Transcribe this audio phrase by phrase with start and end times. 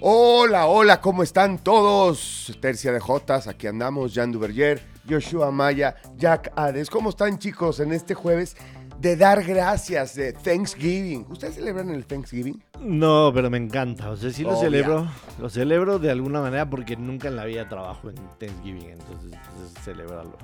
[0.00, 2.56] Hola, hola, ¿cómo están todos?
[2.60, 6.90] Tercia de Jotas, aquí andamos, Jan Duverger, Joshua Maya, Jack Hades.
[6.90, 8.56] ¿Cómo están chicos en este jueves
[9.00, 11.26] de dar gracias de Thanksgiving?
[11.30, 12.62] ¿Ustedes celebran el Thanksgiving?
[12.80, 14.10] No, pero me encanta.
[14.10, 14.60] O sea, sí lo Obvia.
[14.60, 15.08] celebro.
[15.40, 18.90] Lo celebro de alguna manera porque nunca en la vida trabajo en Thanksgiving.
[18.90, 20.36] Entonces, pues, es celebrarlo.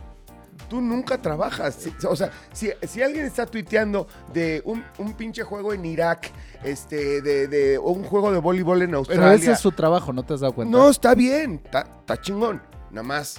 [0.72, 1.86] Tú nunca trabajas.
[2.08, 6.30] O sea, si, si alguien está tuiteando de un, un pinche juego en Irak,
[6.64, 9.22] este, de, de un juego de voleibol en Australia.
[9.22, 10.74] Pero ese es su trabajo, ¿no te has dado cuenta?
[10.74, 12.62] No, está bien, está, está chingón.
[12.90, 13.36] Nada más,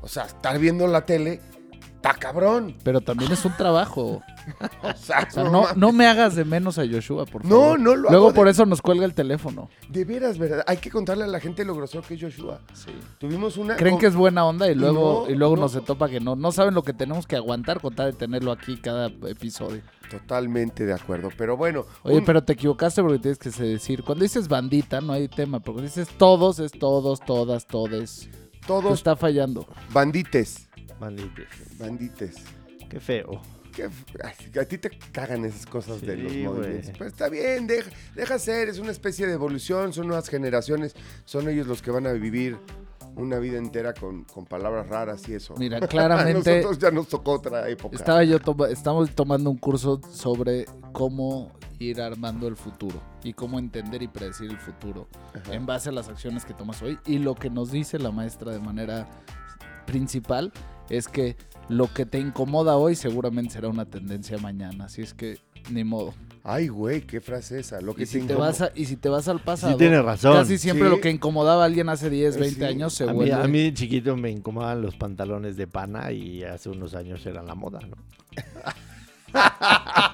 [0.00, 1.42] o sea, estar viendo la tele,
[2.08, 2.76] está cabrón.
[2.84, 4.22] Pero también es un trabajo.
[4.82, 7.60] O sea, O sea, no no, no me hagas de menos a Joshua, por No,
[7.60, 7.80] favor.
[7.80, 9.70] no lo Luego de- por eso nos cuelga el teléfono.
[9.88, 10.62] De veras, ¿verdad?
[10.66, 12.60] Hay que contarle a la gente lo grosero que es Joshua.
[13.18, 13.76] Tuvimos una...
[13.76, 15.62] Creen que es buena onda y luego, No, y luego no.
[15.62, 16.36] nos se topa que no.
[16.36, 19.80] No saben lo que tenemos que aguantar con tal de tenerlo aquí cada episodio.
[20.10, 21.86] Totalmente de acuerdo, pero bueno.
[22.02, 24.02] Oye, un- pero te equivocaste porque tienes que decir.
[24.04, 25.60] Cuando dices bandita, no hay tema.
[25.60, 28.28] Cuando dices todos, es todos, todas, todes.
[28.30, 29.66] Te Todos está fallando.
[29.92, 30.68] bandites,
[31.00, 31.78] Maldites.
[31.78, 32.36] bandites.
[32.88, 33.40] Qué feo.
[33.72, 33.90] Qué
[34.60, 36.92] a ti te cagan esas cosas de los movimientos.
[36.96, 41.48] Pero está bien, deja, deja ser, es una especie de evolución, son nuevas generaciones, son
[41.48, 42.56] ellos los que van a vivir
[43.16, 45.54] una vida entera con, con palabras raras y eso.
[45.58, 47.96] Mira, A claramente nosotros ya nos tocó otra época.
[47.96, 53.58] estaba yo toma- estamos tomando un curso sobre cómo ir armando el futuro y cómo
[53.58, 55.52] entender y predecir el futuro Ajá.
[55.52, 56.96] en base a las acciones que tomas hoy.
[57.06, 59.08] Y lo que nos dice la maestra de manera
[59.86, 60.52] principal
[60.90, 61.36] es que
[61.68, 64.84] lo que te incomoda hoy seguramente será una tendencia mañana.
[64.86, 65.38] Así es que
[65.70, 66.12] ni modo.
[66.46, 67.80] Ay, güey, qué frase esa.
[67.80, 69.78] Lo que Y si, te incomo- vas a- y si te vas al pasado, Sí,
[69.78, 70.34] tienes razón.
[70.34, 70.94] casi siempre Sí.
[70.94, 72.64] lo que incomodaba a alguien hace 10, Eh, 20 sí.
[72.66, 73.32] años se A mí, vuelve...
[73.32, 77.54] a mí, chiquito, me incomodaban los pantalones de pana y hace unos años era la
[77.54, 77.96] moda, ¿no?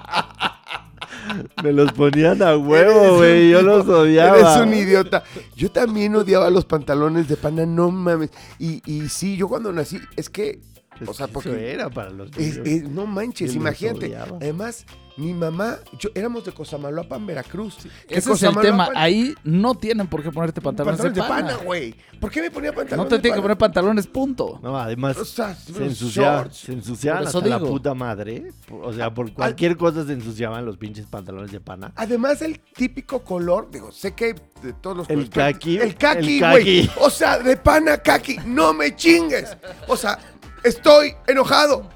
[1.63, 3.49] me los ponían a huevo, güey.
[3.49, 4.37] Yo los odiaba.
[4.37, 5.23] Eres un idiota.
[5.55, 8.31] Yo también odiaba los pantalones de pana, no mames.
[8.59, 10.59] Y, y sí, yo cuando nací, es que,
[11.09, 12.57] o sea, que porque- eso era para los niños.
[12.65, 14.15] es- no manches, imagínate.
[14.15, 14.85] Además,
[15.17, 17.77] mi mamá, yo éramos de Cosamaloapan, Veracruz.
[18.07, 18.89] Que Ese es el tema.
[18.95, 21.63] Ahí no tienen por qué ponerte pantalones, Pantalones de de pana.
[21.65, 21.95] güey.
[22.19, 24.59] ¿Por qué me ponía no pantalones te de tienen que poner pantalones, punto.
[24.63, 26.57] No, además, O sea, se shorts.
[26.57, 28.51] se ensuciaban la puta madre.
[28.71, 31.91] O sea, por cualquier cosa se ensuciaban los pinches pantalones de pana.
[31.95, 36.39] Además, el típico color, digo, sé que de todos los El colores, caqui, El kaki,
[36.39, 36.89] güey.
[36.99, 38.37] O sea, de pana kaki.
[38.45, 39.57] No me chingues.
[39.87, 40.17] O sea,
[40.63, 41.87] estoy enojado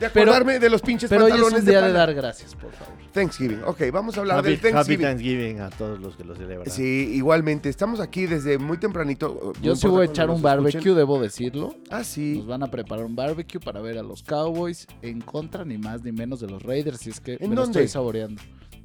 [0.00, 1.98] de Pero- acordarme de los pinches Pero hoy es pantalones un día de pana.
[1.98, 2.94] dar gracias, por favor.
[3.12, 3.62] Thanksgiving.
[3.64, 5.06] Ok, vamos a hablar Happy, del Happy Thanksgiving.
[5.06, 6.68] Thanksgiving a todos los que lo celebran.
[6.68, 7.68] Sí, igualmente.
[7.68, 9.52] Estamos aquí desde muy tempranito.
[9.62, 10.96] Yo No sí voy a echar un barbecue, escuchen.
[10.96, 11.76] debo decirlo.
[11.90, 12.38] Ah, sí.
[12.38, 16.02] Nos van a preparar un barbecue para ver a los Cowboys en contra ni más
[16.02, 17.06] ni menos de los Raiders.
[17.06, 17.78] Y es que ¿En me lo dónde?
[17.82, 18.42] estoy saboreando.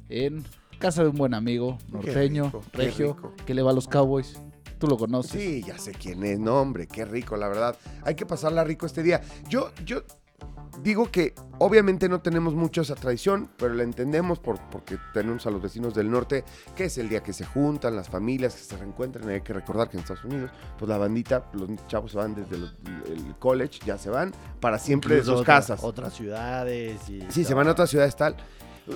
[0.08, 0.44] En
[0.78, 3.32] casa de un buen amigo, norteño, rico, qué regio, rico.
[3.44, 4.40] que le va a los Cowboys.
[4.80, 5.40] Tú lo conoces.
[5.40, 6.38] Sí, ya sé quién es.
[6.40, 7.76] No, hombre, qué rico, la verdad.
[8.02, 9.20] Hay que pasarla rico este día.
[9.48, 10.02] Yo, yo
[10.82, 15.50] digo que obviamente no tenemos mucho esa tradición, pero la entendemos por, porque tenemos a
[15.50, 18.76] los vecinos del norte, que es el día que se juntan, las familias que se
[18.78, 19.28] reencuentran.
[19.28, 22.56] Hay que recordar que en Estados Unidos, pues la bandita, los chavos se van desde
[22.56, 22.74] los-
[23.06, 25.80] el college, ya se van para siempre de sus otra- casas.
[25.84, 27.06] Otras ciudades.
[27.10, 28.34] Y Sí, se van a otras ciudades tal.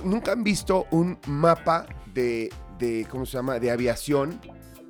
[0.02, 1.84] ¿Nunca han visto un mapa
[2.14, 3.58] de, de ¿cómo se llama?
[3.58, 4.40] De aviación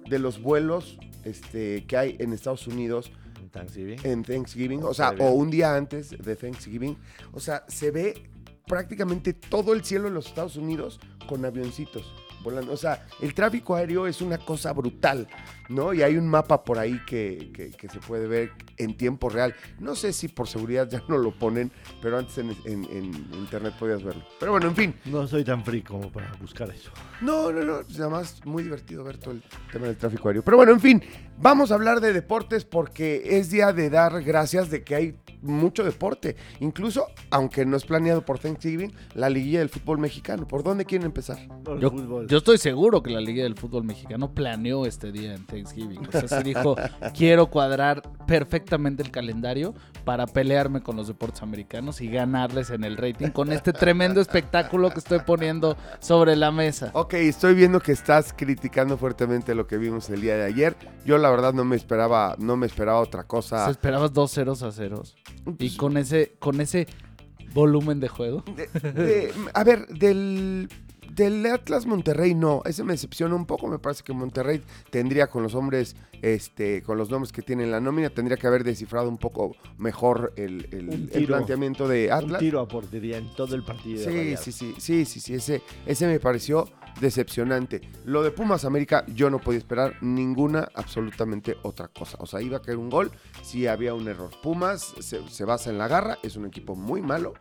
[0.08, 3.10] de los vuelos este, que hay en Estados Unidos
[3.50, 4.00] Thanksgiving.
[4.04, 4.82] en Thanksgiving?
[4.82, 6.96] O sea, o un día antes de Thanksgiving.
[7.32, 8.28] O sea, se ve
[8.66, 12.12] prácticamente todo el cielo en los Estados Unidos con avioncitos
[12.44, 12.72] volando.
[12.72, 15.26] O sea, el tráfico aéreo es una cosa brutal,
[15.68, 15.92] ¿no?
[15.92, 19.54] Y hay un mapa por ahí que, que- que se puede ver en tiempo real.
[19.80, 23.74] No sé si por seguridad ya no lo ponen, pero antes en, en- en internet
[23.78, 24.22] podías verlo.
[24.38, 24.94] Pero bueno, en fin.
[25.06, 26.90] No soy tan free como para buscar eso.
[27.20, 27.80] No, no, no.
[27.90, 30.42] Nada más muy divertido ver todo el tema del tráfico aéreo.
[30.44, 31.02] Pero bueno, en fin.
[31.38, 35.84] Vamos a hablar de deportes porque es día de dar gracias de que hay mucho
[35.84, 36.36] deporte.
[36.60, 40.48] Incluso, aunque no es planeado por Thanksgiving, la liguilla del fútbol mexicano.
[40.48, 41.38] ¿Por dónde quieren empezar?
[41.64, 42.26] Por Yo, fútbol.
[42.28, 46.06] yo estoy seguro que la Liga del Fútbol Mexicano planeó este día en Thanksgiving.
[46.06, 46.76] O sea, se dijo,
[47.16, 52.96] quiero cuadrar perfectamente el calendario para pelearme con los deportes americanos y ganarles en el
[52.96, 56.90] rating con este tremendo espectáculo que estoy poniendo sobre la mesa.
[56.94, 60.76] Ok, estoy viendo que estás criticando fuertemente lo que vimos el día de ayer.
[61.04, 63.68] Yo la verdad no me esperaba, no me esperaba otra Se cosa.
[63.70, 65.16] esperabas dos ceros a ceros.
[65.46, 66.86] Y Pues, con ese, con ese
[67.52, 68.44] volumen de juego.
[68.56, 70.68] de- de- a ver, del
[71.14, 74.60] del Atlas Monterrey no, ese me decepciona un poco, me parece que Monterrey
[74.90, 78.48] tendría con los hombres, este, con los nombres que tiene en la nómina, tendría que
[78.48, 82.40] haber descifrado un poco mejor el, el- Un planteamiento de Un Atlas.
[82.40, 84.02] tiro a portería en todo el partido.
[84.10, 86.66] Sí, sí, sí, sí, sí, sí, ese, ese me pareció
[87.00, 87.80] decepcionante.
[88.04, 92.16] Lo de Pumas América, yo no podía esperar ninguna, absolutamente otra cosa.
[92.20, 93.10] O sea, iba a caer un gol
[93.42, 94.30] si había un error.
[94.42, 97.34] Pumas se, se basa en la garra, es un equipo muy malo,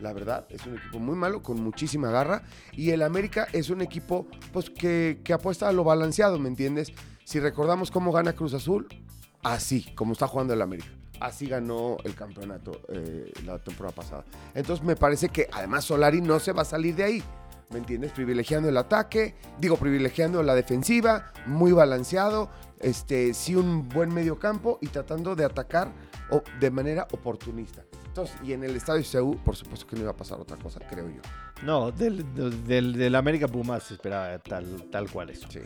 [0.00, 2.42] la verdad, es un equipo muy malo, con muchísima garra.
[2.72, 6.92] Y el América es un equipo pues, que, que apuesta a lo balanceado, ¿me entiendes?
[7.24, 8.88] Si recordamos cómo gana Cruz Azul,
[9.42, 10.88] así, como está jugando el América.
[11.20, 14.24] Así ganó el campeonato eh, la temporada pasada.
[14.54, 17.22] Entonces me parece que además Solari no se va a salir de ahí.
[17.70, 18.12] ¿Me entiendes?
[18.12, 22.48] Privilegiando el ataque, digo, privilegiando la defensiva, muy balanceado,
[22.80, 25.92] este, sí un buen medio campo y tratando de atacar
[26.30, 27.84] o- de manera oportunista.
[28.06, 30.80] Entonces, y en el estadio CEU, por supuesto que no iba a pasar otra cosa,
[30.88, 31.20] creo yo.
[31.62, 32.24] No, del,
[32.66, 35.46] del, del- América Pumas se esperaba tal, tal cual eso.
[35.50, 35.60] Sí.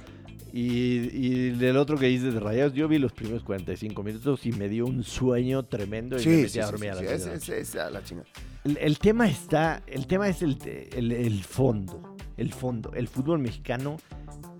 [0.52, 4.52] Y, y del otro que dices de Rayados, yo vi los primeros 45 minutos y
[4.52, 7.04] me dio un sueño tremendo y me Sí, metí sí, a dormir sí, a sí,
[7.04, 8.28] las ese- 10 de la ese a la chingada.
[8.64, 10.58] El, el tema está, el tema es el,
[10.94, 12.92] el, el fondo, el fondo.
[12.94, 13.96] El fútbol mexicano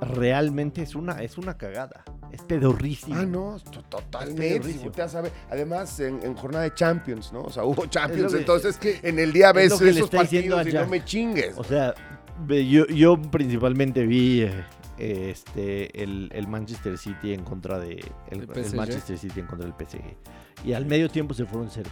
[0.01, 2.05] realmente es una, es una cagada.
[2.33, 3.17] Es pedorrísimo.
[3.17, 4.73] Ah, no, to- totalmente.
[4.73, 5.31] si.
[5.51, 7.43] Además, en, en jornada de Champions, ¿no?
[7.43, 10.73] O sea, hubo Champions, que- entonces en el día ves que le esos partidos y
[10.73, 11.55] no me chingues.
[11.59, 11.95] O sea,
[12.49, 14.65] yo, yo principalmente vi eh,
[15.31, 18.03] este, el, el Manchester City en contra de.
[18.31, 18.77] El, ¿El el PSG?
[18.77, 20.01] Manchester City en contra del PSG.
[20.65, 21.83] Y al medio tiempo se fueron 0-0.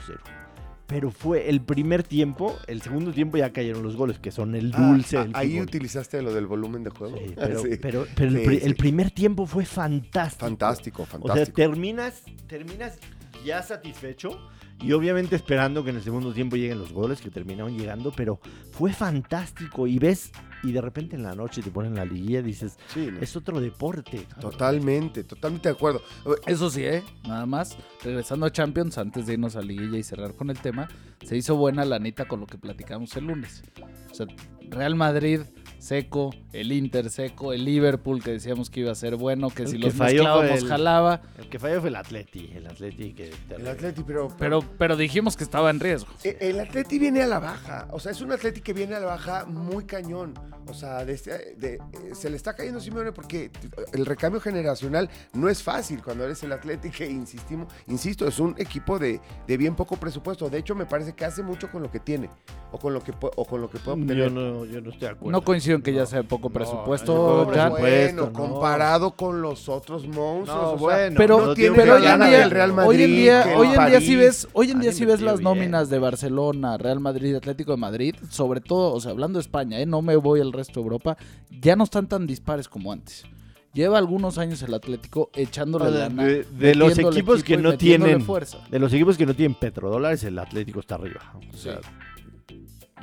[0.90, 4.72] Pero fue el primer tiempo, el segundo tiempo ya cayeron los goles, que son el
[4.74, 5.62] Ah, dulce ah, ahí fútbol.
[5.66, 7.16] utilizaste lo del volumen de juego.
[7.16, 7.68] Sí, pero, Sí.
[7.80, 8.66] pero, pero el, Sí, sí.
[8.66, 10.46] el primer tiempo fue fantástico.
[10.46, 11.54] Fantástico, O sea, fantástico.
[11.56, 12.98] terminas, terminas
[13.46, 14.36] ya satisfecho
[14.82, 18.40] y obviamente esperando que en el segundo tiempo lleguen los goles que terminaron llegando, pero
[18.72, 20.32] fue fantástico y ves
[20.62, 23.18] y de repente en la noche te ponen la liguilla y dices, Sí, no.
[23.20, 24.26] es otro deporte.
[24.40, 26.02] Totalmente, totalmente de acuerdo.
[26.46, 27.02] Eso sí, ¿eh?
[27.26, 30.88] Nada más, regresando a Champions, antes de irnos a liguilla y cerrar con el tema,
[31.24, 33.62] se hizo buena la nita con lo que platicamos el lunes.
[34.10, 34.26] O sea,
[34.68, 35.40] Real Madrid
[35.80, 39.68] seco, el Inter seco, el Liverpool que decíamos que iba a ser bueno, que El
[39.68, 43.32] si que los mezclábamos el- jalaba, El que falló fue el Atleti, el Atleti que
[43.50, 46.12] El Atleti, pero, pero, pero dijimos que estaba en riesgo.
[46.24, 49.00] Eh, El Atleti viene a la baja, o sea, es un Atleti que viene a
[49.00, 50.34] la baja muy cañón.
[50.66, 51.80] O sea, de este- de- eh,
[52.14, 53.50] se le está cayendo Simeone porque
[53.92, 58.54] el recambio generacional no es fácil cuando eres el Atleti que insistimos, insisto, es un
[58.58, 60.48] equipo de, de bien poco presupuesto.
[60.48, 62.28] De hecho, me parece que hace mucho con lo que tiene
[62.70, 64.28] o con lo que o con lo que puede obtener.
[64.28, 65.30] yo no, yo no estoy de acuerdo.
[65.32, 68.32] No coincido que ya sea poco No, presupuesto, bueno, no.
[68.32, 70.46] comparado con los otros monstruos.
[70.48, 72.74] No, o sea, bueno, pero, no tiene tiene pero la hoy en día, Real hoy
[72.74, 74.06] en Madrid, día, que el hoy en día París.
[74.06, 75.44] sí ves, hoy en Han día sí ves las bien.
[75.44, 79.78] nóminas de Barcelona, Real Madrid, Atlético de Madrid, sobre todo, o sea, hablando de España,
[79.80, 79.86] ¿eh?
[79.86, 81.16] no me voy al resto de Europa,
[81.50, 83.24] ya no están tan dispares como antes.
[83.72, 86.24] Lleva algunos años el Atlético echándole O sea, lana.
[86.24, 88.58] de- de los equipos que equipo no tienen- fuerza.
[88.68, 91.20] De los equipos que no tienen petrodólares, el Atlético está arriba.
[91.36, 91.60] O Sí.
[91.64, 91.78] sea,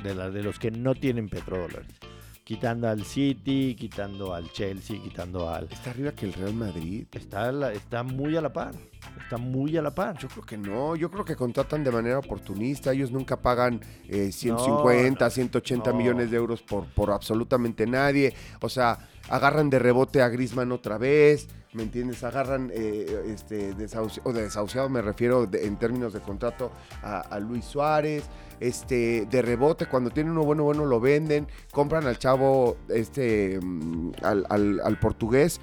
[0.02, 1.86] de, la- de los que no tienen petrodólares.
[2.48, 5.68] Quitando al City, quitando al Chelsea, quitando al...
[5.70, 7.04] Está arriba que el Real Madrid.
[7.12, 8.74] Está, la- está muy a la par.
[9.22, 10.16] Está muy a la par.
[10.16, 14.32] Yo creo que no, yo creo que contratan de manera oportunista, ellos nunca pagan eh,
[14.32, 15.96] 150, No, 180 no.
[15.98, 18.98] millones de euros por, por absolutamente nadie, o sea,
[19.28, 22.22] agarran de rebote a Grisman otra vez, ¿me entiendes?
[22.24, 23.74] Agarran, eh, este,
[24.24, 26.70] o de desahuciado me refiero de- en términos de contrato
[27.02, 28.24] a, a Luis Suárez,
[28.60, 34.12] este, de rebote, cuando tienen uno bueno, bueno, lo venden, compran al chavo, este, mm,
[34.22, 35.60] al, al- al portugués,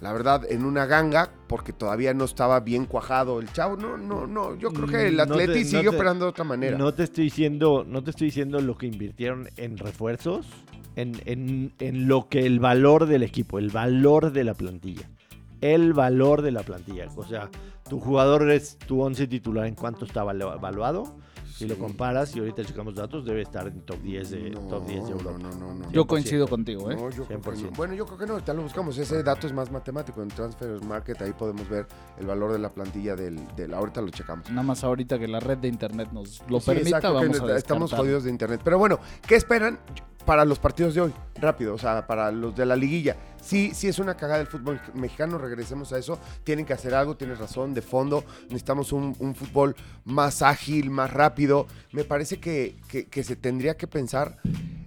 [0.00, 3.76] la verdad, en una ganga, porque todavía no estaba bien cuajado el chavo.
[3.76, 4.54] No, no, no.
[4.54, 6.78] Yo creo que el no te- Atleti no sigue te- operando de otra manera.
[6.78, 10.46] No te estoy diciendo, no te estoy diciendo lo que invirtieron en refuerzos,
[10.94, 15.10] en, en- en lo que el valor del equipo, el valor de la plantilla.
[15.60, 17.08] El valor de la plantilla.
[17.16, 17.50] O sea,
[17.88, 21.16] tu jugador es tu 11 titular en cuánto está valu- evaluado.
[21.56, 24.86] Si lo comparas y ahorita checamos datos, debe estar en top 10 de, No, top
[24.86, 25.38] 10 de Europa.
[25.42, 25.90] No, no, no, no.
[25.90, 26.06] Yo 100%.
[26.06, 26.94] coincido contigo, ¿eh?
[26.94, 27.56] No, yo creo que no.
[27.56, 27.76] 100%.
[27.76, 28.96] Bueno, yo creo que no, ahorita lo buscamos.
[28.96, 30.22] Ese dato es más matemático.
[30.22, 31.86] En Transfer Market ahí podemos ver
[32.20, 33.40] el valor de la plantilla del...
[33.56, 34.48] del ahorita lo checamos.
[34.50, 37.56] Nada más ahorita que la red de internet nos lo Sí, permita, exacto, vamos a
[37.56, 38.60] estamos jodidos de internet.
[38.62, 39.80] Pero bueno, ¿qué esperan
[40.28, 41.14] para los partidos de hoy?
[41.36, 43.16] Rápido, o sea, para los de la liguilla.
[43.40, 46.18] Sí, sí es una cagada del fútbol mexicano, regresemos a eso.
[46.44, 48.22] Tienen que hacer algo, tienes razón, de fondo.
[48.42, 51.66] Necesitamos un, un fútbol más ágil, más rápido.
[51.92, 54.36] Me parece que, que- que se tendría que pensar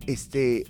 [0.06, 0.68] este,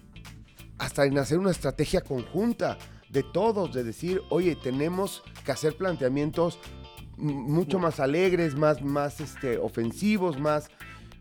[0.78, 2.78] hasta en hacer una estrategia conjunta
[3.10, 6.60] de todos, de decir, oye, tenemos que hacer planteamientos
[7.18, 10.70] mucho más alegres, más, más este, ofensivos, más,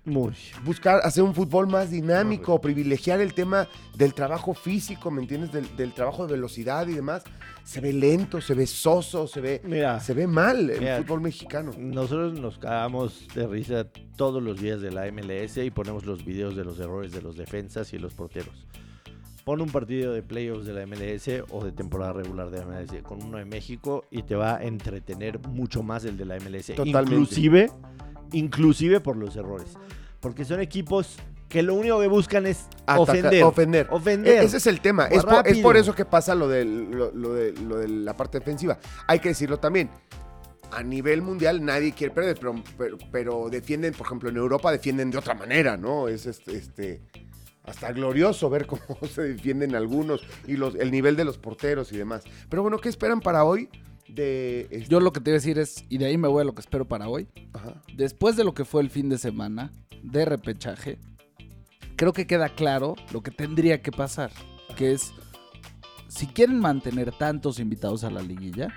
[0.05, 0.33] Muy.
[0.65, 5.53] buscar hacer un fútbol más dinámico, privilegiar el tema del trabajo físico, ¿me entiendes?
[5.53, 7.23] Del, del trabajo de velocidad y demás.
[7.65, 10.97] Se ve lento, se ve soso, se ve, Mira, se ve mal el Mira.
[10.99, 11.73] fútbol mexicano.
[11.77, 16.57] nosotros nos cagamos de risa todos los días de la MLS y ponemos los videos
[16.57, 18.67] de los errores de los defensas y los porteros.
[19.45, 23.03] Pon un partido de playoffs de la MLS o de temporada regular de la MLS
[23.03, 26.67] con uno de México y te va a entretener mucho más el de la MLS.
[26.75, 27.15] Totalmente.
[27.15, 27.71] Inclusive,
[28.33, 29.73] inclusive por los errores.
[30.21, 31.17] Porque son equipos
[31.49, 33.43] que lo único que buscan es Ataca- ofender.
[33.45, 33.87] ofender.
[33.91, 34.43] Ofender.
[34.43, 35.07] E- Ese es el tema.
[35.07, 35.63] Es por, es rápido.
[35.63, 38.79] por eso que pasa lo, del- lo, lo de, lo de la parte defensiva.
[39.07, 39.91] Hay que decirlo también.
[40.73, 45.11] A nivel mundial nadie quiere perder, pero, pero, pero defienden, por ejemplo, en Europa defienden
[45.11, 46.07] de otra manera, ¿no?
[46.07, 47.01] Es este, este,
[47.65, 48.81] hasta glorioso ver cómo
[49.13, 52.23] se defienden algunos y los, el nivel de los porteros y demás.
[52.49, 53.69] Pero bueno, ¿qué esperan para hoy?
[54.15, 56.43] De este- Yo lo que te iba a decir es, y de ahí me voy
[56.43, 57.29] a lo que espero para hoy.
[57.53, 57.83] Ajá.
[57.95, 60.99] Después de lo que fue el fin de semana de repechaje,
[61.97, 64.31] creo que queda claro lo que tendría que pasar,
[64.77, 65.13] que es,
[66.09, 68.69] si quieren mantener tantos invitados a la liguilla,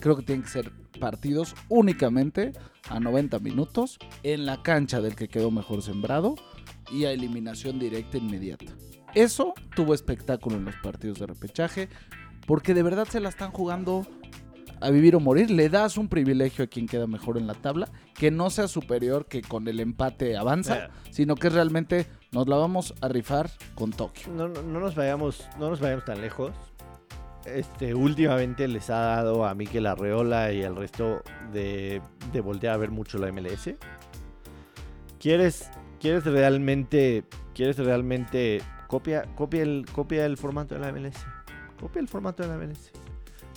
[0.00, 2.52] creo que tienen que ser partidos únicamente
[2.88, 6.34] a 90 minutos en la cancha del que quedó mejor sembrado
[6.90, 8.72] y a eliminación directa inmediata.
[9.14, 11.88] Eso tuvo espectáculo en los partidos de repechaje,
[12.46, 14.06] porque de verdad se la están jugando
[14.82, 15.50] a vivir o morir.
[15.50, 19.26] Le das un privilegio a quien queda mejor en la tabla, que no sea superior
[19.26, 20.90] que con el empate avanza, Mira.
[21.10, 24.32] sino que realmente nos la vamos a rifar con Tokio.
[24.32, 26.52] No, no, no nos vayamos, no nos vayamos tan lejos.
[27.44, 31.22] Este, últimamente les ha dado a Mikel Arreola y al resto
[31.52, 32.00] de,
[32.32, 33.70] de voltear a ver mucho la MLS.
[35.18, 35.70] ¿Quieres,
[36.00, 37.24] quieres realmente,
[37.54, 41.16] quieres realmente copia, copia el, copia el formato de la MLS?
[41.80, 42.92] Copia el formato de la MLS.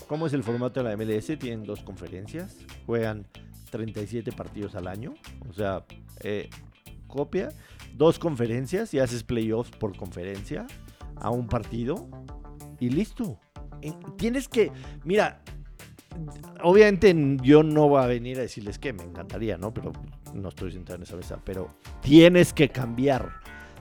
[0.08, 1.38] ¿Cómo es el formato de la MLS?
[1.40, 3.26] Tienen dos conferencias, juegan
[3.72, 5.16] 37 partidos al año,
[5.50, 5.84] o sea,
[6.22, 6.50] eh,
[7.08, 7.50] copia
[7.96, 10.68] dos conferencias y haces playoffs por conferencia
[11.16, 12.08] a un partido
[12.80, 13.40] y listo.
[13.82, 14.72] En- Tienes que,
[15.04, 15.42] mira,
[16.64, 19.74] obviamente yo no voy a venir a decirles que me encantaría, ¿no?
[19.74, 19.92] Pero
[20.34, 21.70] no estoy sentado en esa mesa, pero
[22.02, 23.32] tienes que cambiar.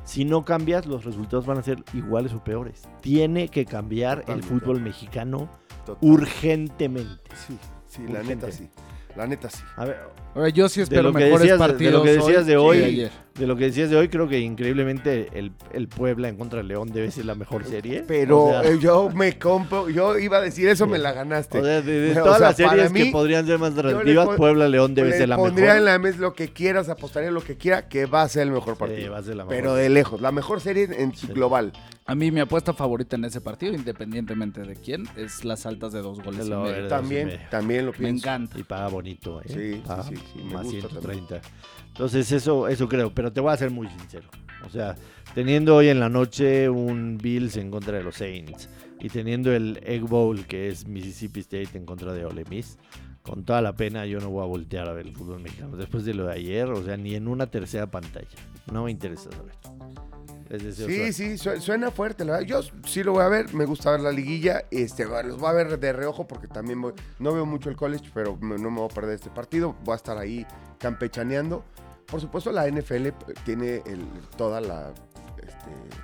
[0.04, 2.83] Si no cambias, los resultados van a ser iguales o peores.
[3.00, 5.49] Tiene que cambiar el fútbol mexicano
[5.84, 5.96] Total.
[6.10, 7.30] urgentemente.
[7.46, 7.56] Sí,
[7.88, 8.68] sí, la neta sí.
[9.16, 9.62] La neta sí.
[9.76, 9.96] A ver,
[10.34, 12.56] Ahora yo sí espero lo que mejores decías de- de partidos lo que decías de
[12.56, 13.12] hoy, que ayer.
[13.34, 16.64] De lo que decías de hoy, creo que increíblemente el, el Puebla en contra de
[16.68, 18.04] León debe ser la mejor serie.
[18.06, 21.58] Pero O sea, eh, yo me compro, yo iba a decir eso, me la ganaste.
[21.58, 24.26] o sea, de, de o todas sea, las series mí, que podrían ser más atractivas,
[24.26, 25.78] pon- Puebla León debe Le ser la pondría mejor.
[25.78, 28.52] en la mesa lo que quieras, apostaría lo que quiera, que va a ser el
[28.52, 29.12] mejor Sí, partido.
[29.12, 29.56] va a ser la mejor.
[29.56, 31.32] Pero de lejos, la mejor serie en su Sí.
[31.32, 31.72] global.
[32.06, 36.02] A mí mi apuesta favorita en ese partido, independientemente de quién, es las altas de
[36.02, 36.46] dos goles.
[36.46, 36.86] Y lo- medio.
[36.86, 37.40] Y También, medio.
[37.50, 38.26] también lo Me pienso.
[38.28, 38.58] encanta.
[38.58, 39.44] Y paga bonito, ¿eh?
[39.48, 41.40] Sí, sí, Paga sí, sí, me más gusta 130.
[41.94, 43.14] Entonces, eso, eso creo.
[43.14, 44.28] Pero te voy a ser muy sincero.
[44.66, 44.96] O sea,
[45.34, 48.68] teniendo hoy en la noche un Bills en contra de los Saints
[49.00, 52.78] y teniendo el Egg Bowl, que es Mississippi State en contra de Ole Miss,
[53.22, 55.76] con toda la pena yo no voy a voltear a ver el fútbol mexicano.
[55.76, 58.26] Después de lo de ayer, o sea, ni en una tercera pantalla.
[58.72, 59.54] No me interesa saber.
[60.86, 62.46] Sí, sí, su- suena fuerte, la verdad.
[62.46, 64.64] Yo sí lo voy a ver, me gusta ver la liguilla.
[64.70, 68.10] Este, los voy a ver de reojo porque también voy, no veo mucho el college,
[68.14, 69.74] pero no me voy a perder este partido.
[69.84, 70.46] Voy a estar ahí
[70.78, 71.64] campechaneando.
[72.06, 73.08] Por supuesto, la NFL
[73.44, 74.06] tiene el-
[74.37, 74.90] toda la,
[75.38, 75.54] este,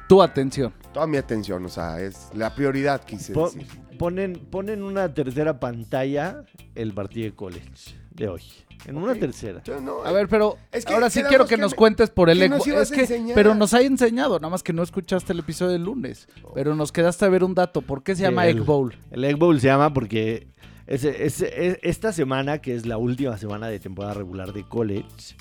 [0.08, 0.72] Tu atención.
[0.92, 3.66] toda mi atención, o sea, es la prioridad, quise Po- decir.
[3.98, 8.42] ponen, ponen una tercera pantalla el partido de college de hoy.
[8.86, 9.62] En una tercera.
[9.62, 12.08] Yo no- A ver, pero Es que ahora sí quiero que que nos me- cuentes
[12.08, 15.40] por el ibas Es que, pero nos hay enseñado, nada más que no escuchaste el
[15.40, 16.26] episodio del lunes.
[16.54, 17.82] Pero nos quedaste a ver un dato.
[17.82, 18.94] ¿Por qué se llama el- Egg Bowl?
[19.10, 20.48] El Egg Bowl se llama porque
[20.86, 25.36] es- esta semana, que es la última semana de temporada regular de college,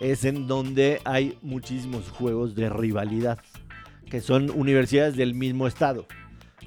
[0.00, 3.38] es en donde hay muchísimos juegos de rivalidad,
[4.10, 6.06] que son universidades del mismo estado.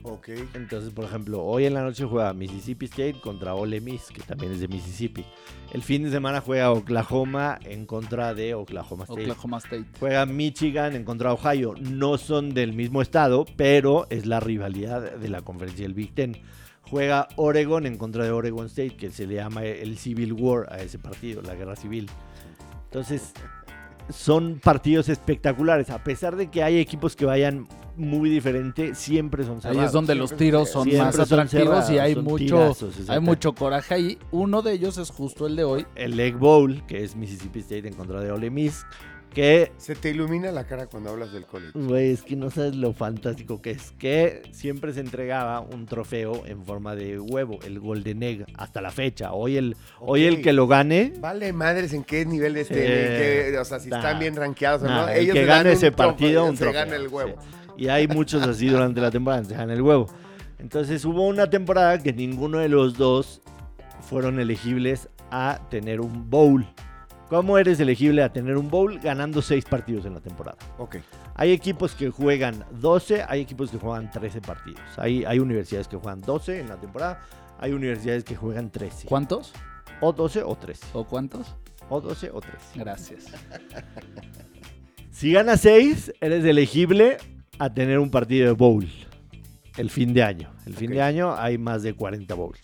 [0.03, 0.29] Ok.
[0.53, 4.51] Entonces, por ejemplo, hoy en la noche juega Mississippi State contra Ole Miss, que también
[4.51, 5.23] es de Mississippi.
[5.71, 9.21] El fin de semana juega Oklahoma en contra de Oklahoma State.
[9.21, 9.85] Oklahoma State.
[9.99, 11.75] Juega Michigan en contra de Ohio.
[11.79, 16.37] No son del mismo estado, pero es la rivalidad de la conferencia del Big Ten.
[16.81, 20.81] Juega Oregon en contra de Oregon State, que se le llama el Civil War a
[20.81, 22.09] ese partido, la guerra civil.
[22.91, 23.31] Entonces,
[24.09, 25.89] son partidos espectaculares.
[25.89, 29.85] A pesar de que hay equipos que vayan muy diferente, siempre son Ahí cerrados.
[29.85, 33.53] es donde los tiros son siempre más son atractivos y hay mucho, tirazos, hay mucho
[33.53, 34.17] coraje ahí.
[34.31, 35.85] Uno de ellos es justo el de hoy.
[35.95, 38.85] el Egg Bowl, que es Mississippi State en contra de Ole Miss,
[39.33, 41.71] Que, Se te ilumina la cara cuando hablas del college.
[41.73, 43.93] güey, es que no sabes lo fantástico que es.
[43.97, 48.91] Que siempre se entregaba un trofeo en forma de huevo, el Golden Egg, hasta la
[48.91, 49.31] fecha.
[49.31, 52.55] Hoy el, hoy el que lo gane, Vale, madres, ¿en qué nivel?
[52.65, 52.73] Sí.
[52.73, 53.97] en qué- o sea, si Nah.
[53.99, 55.07] están bien rankeados o Nah, no.
[55.07, 56.81] el Ellos que le dan gane ese partido, un se trofeo.
[56.81, 57.35] gana el huevo.
[57.41, 57.47] sí.
[57.77, 60.07] Y hay muchos así durante la temporada, se gana el huevo.
[60.59, 63.41] Entonces hubo una temporada que ninguno de los dos
[64.09, 66.67] fueron elegibles a tener un bowl.
[67.31, 68.99] ¿Cómo eres elegible a tener un bowl?
[68.99, 70.57] Ganando seis partidos en la temporada.
[70.77, 70.97] Ok.
[71.35, 74.81] Hay equipos que juegan 12, hay equipos que juegan 13 partidos.
[74.97, 77.21] Hay, hay universidades que juegan 12 en la temporada,
[77.57, 79.07] hay universidades que juegan 13.
[79.07, 79.53] ¿Cuántos?
[80.01, 80.87] O 12 o 13.
[80.91, 81.55] ¿O cuántos?
[81.87, 82.57] O 12 o 13.
[82.75, 83.25] Gracias.
[85.09, 87.17] Si ganas 6, eres elegible
[87.59, 88.87] a tener un partido de bowl.
[89.77, 90.51] El fin de año.
[90.65, 92.59] El fin de año hay más de 40 bowls.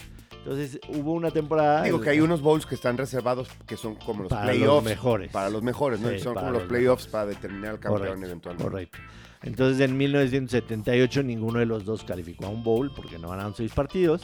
[0.48, 1.84] Entonces hubo una temporada.
[1.84, 4.86] Digo que hay unos bowls que están reservados que son como los para los playoffs.
[4.86, 5.32] mejores.
[5.32, 6.10] Para los mejores, ¿no?
[6.10, 8.64] Sí, son como los los playoffs para determinar al campeón Correcto, eventualmente.
[8.64, 8.98] Correcto.
[9.44, 13.74] Entonces en 1978 ninguno de los dos calificó a un bowl porque no ganaron seis
[13.74, 14.22] partidos.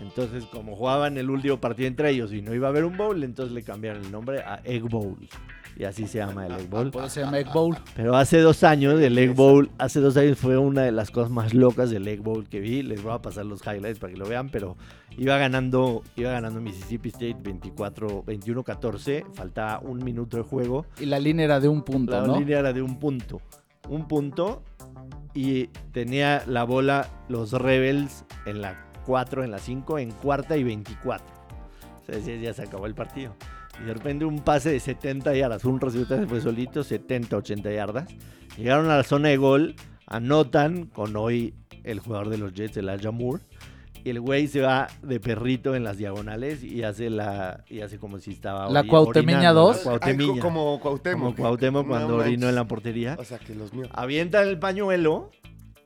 [0.00, 3.22] Entonces como jugaban el último partido entre ellos y no iba a haber un bowl,
[3.22, 5.28] entonces le cambiaron el nombre a Egg Bowl.
[5.76, 6.90] Y así se llama el Egg Bowl.
[6.90, 7.76] Por eso se llama Egg Bowl.
[7.94, 11.30] Pero hace dos años el Egg Bowl, hace dos años fue una de las cosas
[11.30, 12.82] más locas del Egg Bowl que vi.
[12.82, 14.76] Les voy a pasar los highlights para que lo vean, pero
[15.20, 19.26] iba ganando, iba ganando Mississippi State 24, 21-14.
[19.34, 20.86] Faltaba un minuto de juego.
[20.98, 22.38] Y la línea era de un punto, La ¿no?
[22.38, 23.42] línea era de un punto.
[23.90, 24.62] Un punto.
[25.34, 30.64] Y tenía la bola los Rebels en la 4, en la 5, en cuarta y
[30.64, 31.26] 24.
[31.26, 33.36] O sea, ya se acabó el partido.
[33.78, 35.66] Y de repente un pase de 70 yardas.
[35.66, 38.08] Un se fue solito, 70, 80 yardas.
[38.56, 39.76] Llegaron a la zona de gol.
[40.06, 43.42] Anotan con hoy el jugador de los Jets, el Moore.
[44.02, 47.98] Y el güey se va de perrito en las diagonales y hace la y hace
[47.98, 49.52] como si estaba La Ay, Cuauhtemiña.
[49.52, 49.74] co-
[50.40, 51.34] como Cuauhtémoc.
[51.34, 52.26] Como Cuauhtémoc No cuando manches.
[52.26, 53.16] orinó en la portería.
[53.18, 53.88] O sea, que los míos.
[53.92, 55.30] Avienta el pañuelo,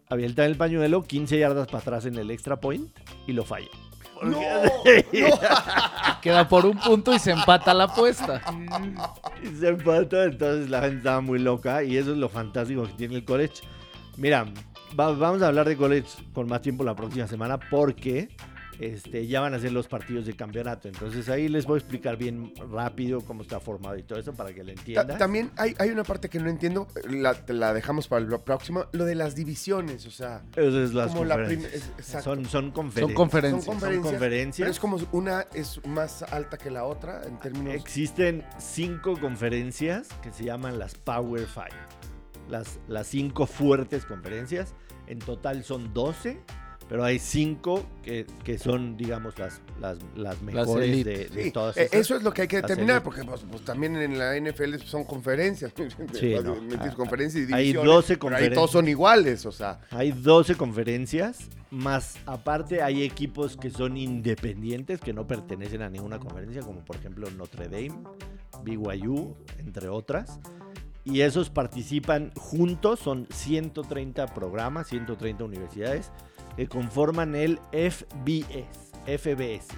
[0.08, 2.88] avienta el pañuelo 15 yardas para atrás en el extra point
[3.26, 3.66] y lo falla.
[4.22, 4.38] ¡No!
[6.22, 8.40] Queda por un punto y se empata la apuesta.
[9.42, 12.92] Y se empata, entonces la gente estaba muy loca y eso es lo fantástico que
[12.92, 13.54] tiene el college.
[14.16, 14.46] Mira,
[14.98, 18.28] va- vamos a hablar de college con más tiempo la próxima semana porque
[18.80, 20.88] este, ya van a ser los partidos de campeonato.
[20.88, 24.52] Entonces ahí les voy a explicar bien rápido cómo está formado y todo eso para
[24.52, 25.16] que lo Ta- entiendan.
[25.18, 28.86] También hay, hay una parte que no entiendo, la, te la dejamos para el próximo,
[28.90, 31.92] lo de las divisiones, o sea, Eso es las como conferencias.
[32.24, 33.14] Son, son Son conferencias.
[33.16, 33.64] conferencias.
[33.64, 34.56] Son conferencias.
[34.66, 37.74] pero es como una es más alta que la otra en términos...
[37.74, 41.70] Existen cinco conferencias que se llaman las Power Five.
[42.48, 44.74] Las, las cinco fuertes conferencias.
[45.06, 46.40] En total son 12,
[46.88, 51.76] pero hay cinco que, que son, digamos, las, las, las mejores de, de Sí, todas
[51.76, 52.00] eh, esas.
[52.00, 55.04] eso es lo que hay que determinar, porque pues, pues, también en la NFL son
[55.04, 55.72] conferencias.
[56.14, 56.54] Sí, no.
[56.60, 58.70] Metes Ah, conferencias y hay divisiones, 12 pero ahí todos conferencias.
[58.70, 59.80] son iguales, o sea.
[59.90, 66.18] Hay 12 conferencias, más aparte hay equipos que son independientes, que no pertenecen a ninguna
[66.18, 67.94] conferencia, como por ejemplo Notre Dame,
[68.62, 70.38] BYU, entre otras.
[71.04, 76.10] Y esos participan juntos, son 130 programas, 130 universidades,
[76.56, 79.68] que conforman el FBS, FBS.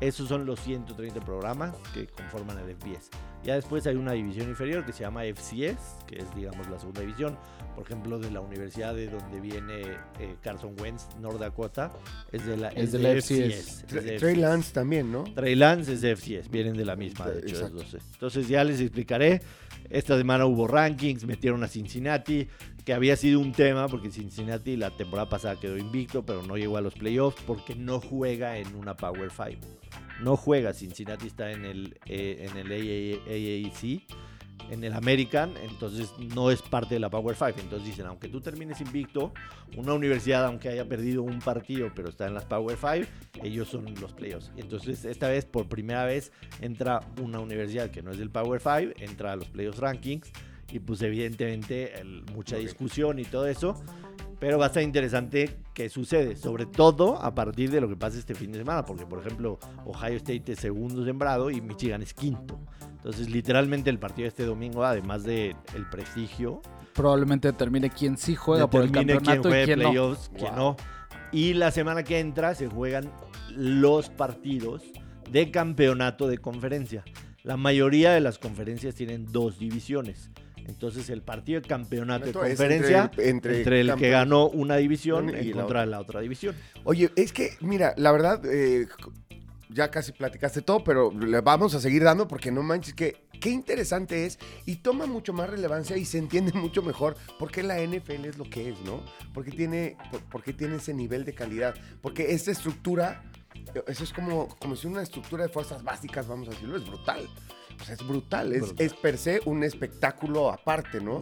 [0.00, 3.10] Esos son los 130 programas que conforman el FBS.
[3.44, 7.02] Ya después hay una división inferior que se llama FCS, que es digamos la segunda
[7.02, 7.36] división.
[7.74, 9.82] Por ejemplo, de la universidad de donde viene
[10.18, 11.92] eh, Carson Wentz, North Dakota,
[12.32, 13.82] es de la, Es es de la FCS.
[13.82, 13.84] FCS.
[13.94, 14.40] es de Trey FCS.
[14.40, 15.24] Lance también, ¿no?
[15.24, 17.98] Trey Lance es de FCS, vienen de la misma, de hecho, 12.
[18.14, 19.42] Entonces ya les explicaré.
[19.90, 22.48] Esta semana hubo rankings, metieron a Cincinnati,
[22.84, 26.76] que había sido un tema porque Cincinnati la temporada pasada quedó invicto, pero no llegó
[26.76, 29.60] a los playoffs porque no juega en una Power 5.
[30.20, 34.02] No juega, Cincinnati está en el, eh, en el AAC,
[34.70, 37.52] en el American, entonces no es parte de la Power 5.
[37.60, 39.32] Entonces dicen, aunque tú termines invicto,
[39.76, 43.06] una universidad, aunque haya perdido un partido, pero está en las Power 5,
[43.42, 44.50] ellos son los playoffs.
[44.56, 48.94] Entonces esta vez, por primera vez, entra una universidad que no es del Power 5,
[48.98, 50.30] entra a los playoffs rankings.
[50.72, 53.80] Y pues evidentemente el- mucha discusión y todo eso.
[54.38, 58.18] Pero va a estar interesante qué sucede, sobre todo a partir de lo que pase
[58.18, 62.14] este fin de semana, porque por ejemplo Ohio State es segundo sembrado y Michigan es
[62.14, 62.58] quinto.
[62.96, 66.62] Entonces literalmente el partido de este domingo, además de el prestigio,
[66.94, 69.84] Probablemente determine quién sí juega por el determine quién campeonato y quién no.
[69.90, 70.56] playoffs, quién Wow.
[70.56, 70.76] no.
[71.32, 73.10] Y la semana que entra se juegan
[73.50, 74.82] los partidos
[75.30, 77.02] de campeonato de conferencia.
[77.42, 80.30] La mayoría de las conferencias tienen dos divisiones.
[80.66, 84.48] Entonces el partido de campeonato de Esto conferencia entre el- entre entre, el que ganó
[84.48, 86.54] una división Y la contra la otra división.
[86.84, 88.86] Oye, es que, mira, la verdad, eh,
[89.68, 93.50] ya casi platicaste todo, pero le vamos a seguir dando porque no manches, que qué
[93.50, 97.78] interesante es y toma mucho más relevancia y se entiende mucho mejor por qué la
[97.80, 99.02] NFL es lo que es, ¿no?
[99.32, 101.74] Porque tiene, por, porque tiene ese nivel de calidad.
[102.00, 103.22] Porque esta estructura,
[103.86, 107.28] eso es como, como si una estructura de fuerzas básicas, vamos a decirlo, es brutal.
[107.84, 108.52] Sea, es brutal.
[108.52, 108.86] Es, Brutal.
[108.86, 111.20] es per se un espectáculo aparte, ¿no?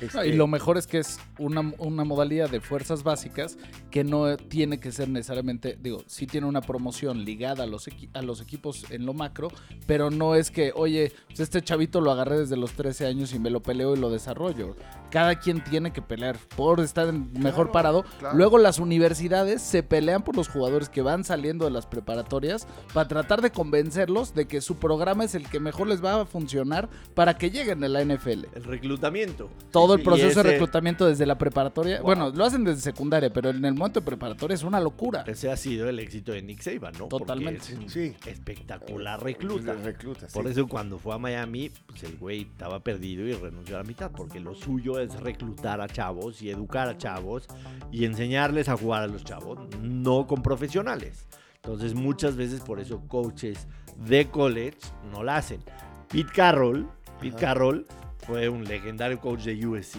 [0.00, 3.56] Este, No, y lo mejor es que es una, una modalidad de fuerzas básicas
[3.90, 8.08] que no tiene que ser necesariamente, digo, sí tiene una promoción ligada a los, equi-
[8.14, 9.48] a los equipos en lo macro,
[9.86, 13.38] pero no es que, oye, pues este chavito lo agarré desde los 13 años y
[13.38, 14.76] me lo peleo y lo desarrollo.
[15.10, 18.04] Cada quien tiene que pelear por estar mejor Claro, parado.
[18.18, 18.36] claro.
[18.36, 23.08] Luego las universidades se pelean por los jugadores que van saliendo de las preparatorias para
[23.08, 26.88] tratar de convencerlos de que su programa es el que mejor les va a funcionar
[27.14, 29.48] para que lleguen a la NFL El reclutamiento.
[29.70, 31.98] todo el proceso de reclutamiento desde la preparatoria.
[31.98, 32.04] Wow.
[32.06, 35.24] Bueno, lo hacen desde secundaria, pero en el momento de preparatoria es una locura.
[35.26, 37.06] Ese ha sido el éxito de Nick Saban, ¿no?
[37.06, 37.72] Totalmente.
[37.72, 38.14] es un Sí.
[38.26, 39.74] espectacular recluta.
[39.74, 40.34] Recluta, sí.
[40.34, 43.84] Por eso cuando fue a Miami, pues el güey estaba perdido y renunció a la
[43.84, 47.46] mitad, porque lo suyo es reclutar a chavos y educar a chavos
[47.90, 51.26] y enseñarles a jugar a los chavos, no con profesionales.
[51.64, 54.78] Entonces muchas veces por eso coaches de college
[55.12, 55.60] no la hacen.
[56.08, 56.88] Pete Carroll,
[57.20, 57.36] Pete.
[57.36, 57.86] Carroll
[58.26, 59.98] fue un legendario coach de USC.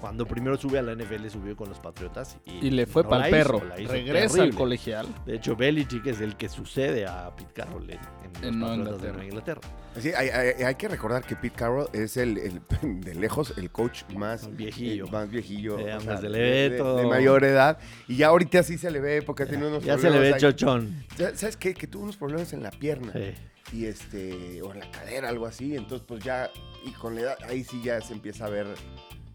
[0.00, 3.10] Cuando primero sube a la NFL subió con los Patriotas y, Y le fue no
[3.10, 3.62] para el perro.
[3.78, 4.42] hizo, Regresa terrible.
[4.42, 5.06] al colegial.
[5.26, 7.98] De hecho, Belichick es el que sucede a Pete Carroll en,
[8.42, 9.12] en En los Patriotas de Inglaterra.
[9.12, 9.60] Nueva Inglaterra.
[9.98, 12.60] Sí, hay, hay- hay que recordar que Pete Carroll es el, el-
[13.02, 15.06] de lejos el coach más viejillo.
[15.08, 17.78] más viejillo, Eh, o sea, de, de- de mayor edad.
[18.08, 20.40] Y ya ahorita sí se le ve porque ha tenido unos Ya se le problemas
[20.40, 20.52] ve ahí.
[20.54, 21.04] chochón.
[21.34, 21.74] ¿Sabes qué?
[21.74, 23.34] Que tuvo unos problemas en la pierna Sí.
[23.76, 25.76] y este o en la cadera, algo así.
[25.76, 26.48] Entonces, pues ya
[26.86, 28.66] y con la edad ahí sí ya se empieza a ver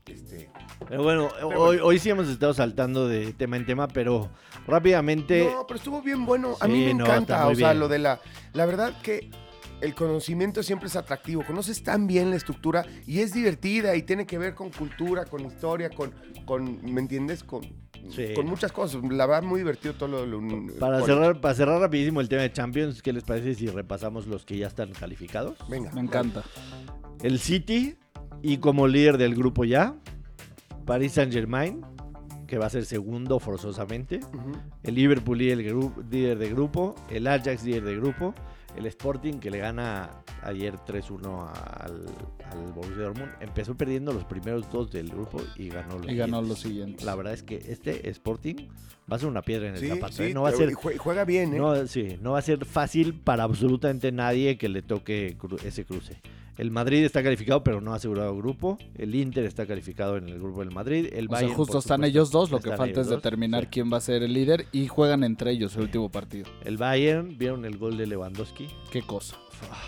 [0.07, 0.49] este
[0.87, 4.29] Pero bueno, Pero hoy, hoy sí hemos estado saltando de tema en tema, pero
[4.67, 5.49] rápidamente.
[5.51, 6.55] No, pero estuvo bien bueno.
[6.59, 7.47] A Sí, mí me no, encanta.
[7.47, 7.79] O sea, bien.
[7.79, 8.19] lo de la.
[8.53, 9.29] La verdad que
[9.81, 11.43] el conocimiento siempre es atractivo.
[11.45, 15.43] Conoces tan bien la estructura y es divertida y tiene que ver con cultura, con
[15.45, 16.13] historia, con.
[16.45, 17.43] con ¿Me entiendes?
[17.43, 17.63] Con,
[18.09, 18.33] Sí.
[18.35, 19.01] con muchas cosas.
[19.09, 20.39] La verdad, muy divertido todo lo.
[20.39, 24.27] lo- Para cerrar, para cerrar rapidísimo el tema de Champions, ¿qué les parece si repasamos
[24.27, 25.57] los que ya están calificados?
[25.67, 25.91] Venga.
[25.93, 26.43] Me encanta.
[27.23, 27.95] El City
[28.45, 29.95] y como líder del grupo ya,
[30.85, 31.81] Paris Saint Germain,
[32.47, 34.51] que va a ser segundo forzosamente, Ujú.
[34.83, 35.57] el Liverpool líder,
[36.11, 38.35] líder de grupo, el Ajax líder de grupo,
[38.75, 40.09] el Sporting que le gana
[40.43, 41.47] ayer 3-1
[41.79, 42.05] al,
[42.51, 46.37] al Borussia Dortmund, empezó perdiendo los primeros dos del grupo y ganó los Y ganó
[46.41, 46.49] siguientes.
[46.49, 47.03] los siguientes.
[47.05, 48.67] La verdad es que este Sporting
[49.11, 50.13] va a ser una piedra en el Sí, zapato.
[50.13, 50.33] sí, ¿eh?
[50.33, 51.57] No va a ser juega bien, ¿eh?
[51.57, 55.85] no, sí, no va a ser fácil para absolutamente nadie que le toque cru- ese
[55.85, 56.21] cruce.
[56.57, 58.77] El Madrid está calificado, pero no ha asegurado grupo.
[58.97, 61.07] El Inter está calificado en el grupo del Madrid.
[61.11, 63.63] El O sea, Bayern, justo están supuesto, ellos dos, lo que falta es dos, determinar
[63.65, 63.69] sí.
[63.71, 66.45] quién va a ser el líder y juegan entre ellos el último partido.
[66.63, 68.67] El Bayern, ¿vieron el gol de Lewandowski?
[68.91, 69.35] Qué cosa.
[69.71, 69.81] Ah,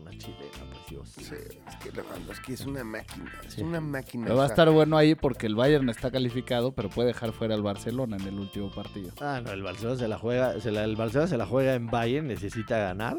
[0.00, 1.20] Una chilena preciosa.
[1.20, 1.34] Sí,
[1.68, 3.32] es que Lewandowski es una máquina.
[3.46, 3.62] Es Sí.
[3.62, 4.24] una máquina.
[4.26, 7.54] Pero va a estar bueno ahí porque el Bayern está calificado, pero puede dejar fuera
[7.54, 9.10] al Barcelona en el último partido.
[9.20, 11.86] Ah, no, el Barcelona se la juega, se la- el Barcelona se la juega en
[11.88, 13.18] Bayern, necesita ganar.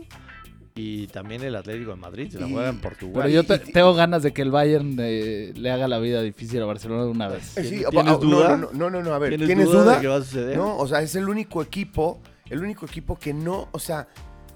[0.82, 3.30] Y también el Atlético de Madrid se la juega en Pero Portugal.
[3.30, 6.62] yo te- y- tengo ganas de que el Bayern eh, le haga la vida difícil
[6.62, 7.58] a Barcelona de una vez.
[7.58, 8.58] eh, sí, ¿Tienes ah, no, duda?
[8.58, 9.96] No, no, no, no, a ver, ¿Tienes, ¿tienes, duda, duda?
[9.96, 10.58] de qué va a suceder?
[10.58, 14.08] No, o sea, es el único equipo, el único equipo que no, o sea,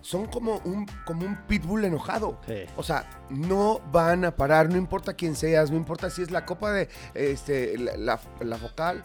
[0.02, 2.40] son como un, como un pitbull enojado.
[2.48, 2.56] Sí.
[2.78, 6.46] O sea, no van a parar, no importa quién seas, no importa si es la
[6.46, 9.04] copa de este, la, la- la focal,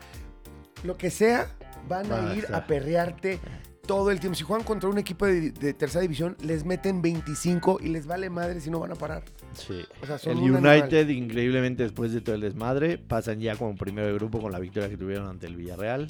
[0.85, 1.49] lo que sea,
[1.89, 3.39] van a ir a perrearte
[3.89, 4.37] todo el tiempo.
[4.37, 8.31] Si juegan contra un equipo de, de tercera división, les meten 25 y les vale
[8.31, 9.25] madre si no van a parar.
[9.55, 9.81] Sí.
[10.01, 10.83] O sea, son El un animal.
[10.83, 14.61] United, increíblemente después de todo el desmadre, pasan ya como primero de grupo con la
[14.61, 16.07] victoria que tuvieron ante el Villarreal.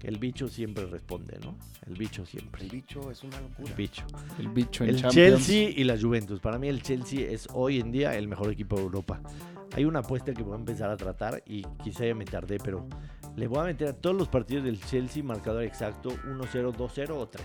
[0.00, 1.56] Que el bicho siempre responde, ¿no?
[1.86, 2.62] El bicho siempre.
[2.62, 3.68] El bicho es una locura.
[3.68, 4.04] El bicho.
[4.38, 5.46] El bicho en El Champions.
[5.46, 6.40] Chelsea y la Juventus.
[6.40, 9.20] Para mí el Chelsea es hoy en día el mejor equipo de Europa.
[9.74, 12.86] Hay una apuesta que voy a empezar a tratar y quizá ya me tardé, pero
[13.38, 17.30] le voy a meter a todos los partidos del Chelsea marcador exacto 1-0, 2-0 o
[17.30, 17.38] 3-0.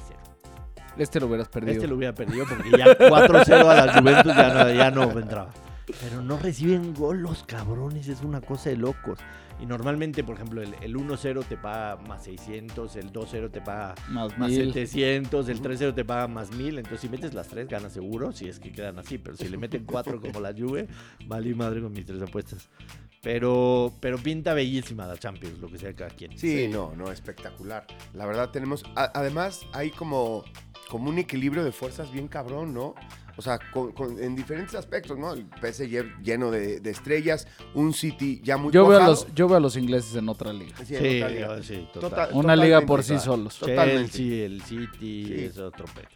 [0.97, 1.73] Este lo hubieras perdido.
[1.73, 5.53] Este lo hubiera perdido porque ya 4-0 a la Juventus ya no, ya no entraba.
[6.01, 9.19] Pero no reciben gol los cabrones, es una cosa de locos.
[9.59, 13.95] Y normalmente, por ejemplo, el, el 1-0 te paga más 600, el 2-0 te paga
[14.09, 14.73] Más más mil.
[14.73, 16.79] 700, el 3-0 te paga más 1000.
[16.79, 19.17] Entonces, si metes las tres, ganas seguro, si es que quedan así.
[19.17, 20.87] Pero si le meten cuatro como la Juve,
[21.27, 22.69] vale madre con mis tres apuestas.
[23.23, 26.37] Pero, pero pinta bellísima la Champions, lo que sea cada quien.
[26.37, 27.87] Sí, no, no, espectacular.
[28.13, 30.43] La verdad tenemos, a- además hay como,
[30.89, 32.93] como un equilibrio de fuerzas bien cabrón, ¿no?
[33.37, 35.31] O sea, con- con- en diferentes aspectos, ¿no?
[35.33, 39.47] El PSG lleno de, de estrellas, un City ya muy Yo veo, a los, yo
[39.47, 40.75] veo a los ingleses en otra liga.
[40.79, 41.63] Sí, Sí, en otra liga.
[41.63, 42.29] sí, Total- total.
[42.33, 43.57] Una liga por sí solos.
[43.57, 44.11] Totalmente.
[44.11, 45.33] Chelsea, el City, Sí.
[45.45, 46.07] es otro pedo.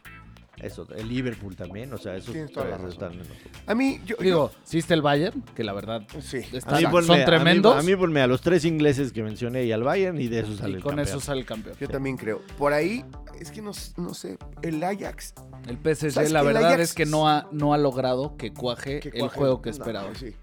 [0.61, 2.89] Eso, el Liverpool también, o sea, esos Tienes toda la razón.
[2.91, 3.27] están en los-
[3.67, 4.15] A mí, yo.
[4.19, 6.37] Digo, sí está el Bayern, que la verdad sí.
[6.51, 7.75] está- A mí ponme- son a mí- tremendos.
[7.77, 10.57] A mí, ponme a los tres ingleses que mencioné y al Bayern y de esos
[10.57, 11.07] sale y el con campeón.
[11.07, 11.75] eso sale el campeón.
[11.79, 12.41] Yo también creo.
[12.57, 13.05] Por ahí,
[13.39, 15.35] es que no, no sé, el Ajax.
[15.67, 16.47] El PSG, ¿Sabes la qué?
[16.47, 19.37] El verdad Ajax- es que no ha, no ha logrado que cuaje que el cuaje-
[19.37, 20.15] juego que no, esperaba.
[20.15, 20.33] sí.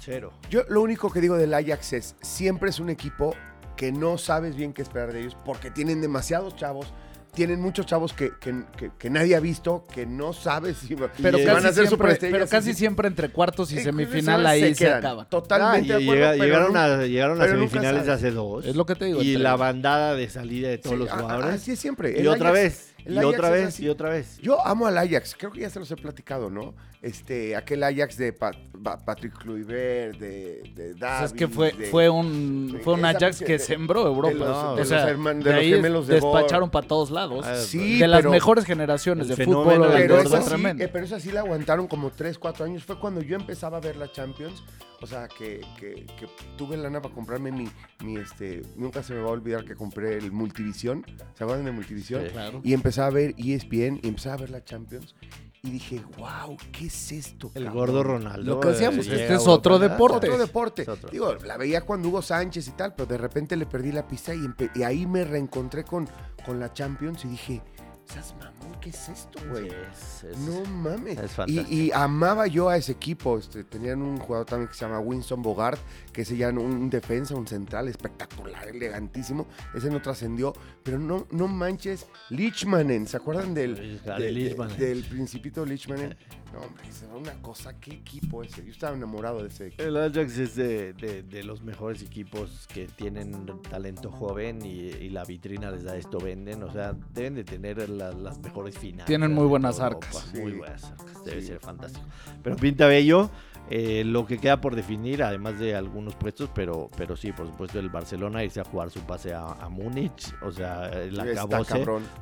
[0.00, 0.32] Cero.
[0.50, 3.34] Yo lo único que digo del Ajax es, siempre es un equipo
[3.76, 6.92] que no sabes bien qué esperar de ellos porque tienen demasiados chavos.
[7.38, 11.38] Tienen muchos chavos que, que- que- que nadie ha visto, que no sabes si Pero,
[11.38, 12.36] si van a ser superestrellas.
[12.36, 15.24] pero casi si- siempre entre cuartos y Eh, semifinal se ahí se, acaba.
[15.28, 18.66] Totalmente Ah, de acuerdo, llega- pero llegaron, a, llegaron a semifinales hace dos.
[18.66, 19.22] Es lo que te digo.
[19.22, 21.54] y entre- la bandada de salida de todos Sí, los jugadores.
[21.54, 22.10] Así es siempre.
[22.10, 24.38] y El otra Ajax- vez, y otra vez, y otra vez.
[24.38, 26.74] Yo amo al Ajax, creo que ya se los he platicado, ¿no?
[27.00, 28.50] Este, aquel Ajax de Pa-
[28.82, 32.78] Pa- Patrick Kluivert, de, de o sea, Davies, es que fue, de- fue un, de
[32.80, 34.32] fue un Ajax que de- sembró Europa.
[34.34, 36.88] de los- No, o sea, los hermanos- de de los ahí gemelos de despacharon para
[36.88, 37.46] todos lados.
[37.46, 41.20] Ah, Sí, de las pero- mejores generaciones de fútbol Pero esa, sí, eh, pero esa
[41.20, 42.82] sí la aguantaron como 3, 4 años.
[42.82, 44.64] Fue cuando yo empezaba a ver la Champions.
[45.00, 47.68] O sea, que, que- que tuve lana para comprarme mi,
[48.04, 48.62] mi, este...
[48.74, 51.06] Nunca se me va a olvidar que compré el Multivisión.
[51.36, 52.24] ¿Se acuerdan de Multivisión?
[52.24, 52.30] Sí.
[52.32, 52.60] Claro.
[52.64, 55.14] Y empecé a ver ESPN y empecé a ver la Champions.
[55.62, 57.50] Y dije, wow, ¿qué es esto?
[57.54, 58.54] El cabrón?" gordo Ronaldo.
[58.54, 60.28] Lo que decíamos, eh, este llega a es otro deporte.
[60.28, 60.82] Otro deporte.
[60.82, 61.10] Es otro.
[61.10, 64.32] Digo, la veía cuando Hugo Sánchez y tal, pero de repente le perdí la pista
[64.34, 66.08] y, ahí me reencontré con,
[66.46, 67.62] con la Champions y dije,
[68.06, 68.78] ¿sabes, mamón?
[68.80, 69.66] ¿Qué es esto, güey?
[69.68, 71.18] Es- es- No mames.
[71.18, 73.36] Es y, y amaba yo a ese equipo.
[73.38, 75.80] Este, tenían un jugador también que se llama Winston Bogart,
[76.18, 79.46] que es ya un defensa, un central espectacular, elegantísimo.
[79.72, 80.52] Ese no trascendió.
[80.82, 83.06] Pero no, no manches, Lichmanen.
[83.06, 86.16] ¿Se acuerdan del, de- de- del principito Lichmanen?
[86.50, 87.78] No, hombre, esa era una cosa.
[87.78, 88.64] ¿Qué equipo ese?
[88.64, 89.82] Yo estaba enamorado de ese equipo.
[89.82, 95.10] El Ajax es de, de- de los mejores equipos que tienen talento joven y, y
[95.10, 96.62] la vitrina les da esto, venden.
[96.62, 99.04] O sea, deben de tener la- las mejores finales.
[99.04, 100.34] Tienen muy buenas Europa, arcas.
[100.40, 101.22] Muy buenas arcas.
[101.26, 101.48] Debe Sí.
[101.48, 102.06] ser fantástico.
[102.42, 103.30] Pero pinta bello.
[103.70, 107.78] Eh, lo que queda por definir, además de algunos puestos, pero, pero sí, por supuesto,
[107.78, 110.32] el Barcelona irse a jugar su pase a, a Múnich.
[110.42, 111.72] O sea, el acabose.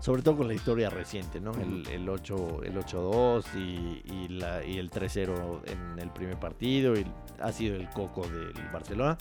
[0.00, 1.52] Sobre todo con la historia reciente, ¿no?
[1.54, 6.94] El, el 8 el 8-2 y, y, la- y el 3-0 en el primer partido.
[6.96, 7.06] Y
[7.40, 9.16] ha sido el coco del Barcelona.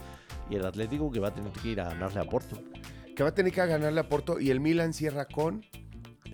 [0.50, 2.58] Y el Atlético que va a tener que ir a ganarle a Porto.
[3.16, 5.64] Que va a tener que ganarle a Porto y el Milan cierra con.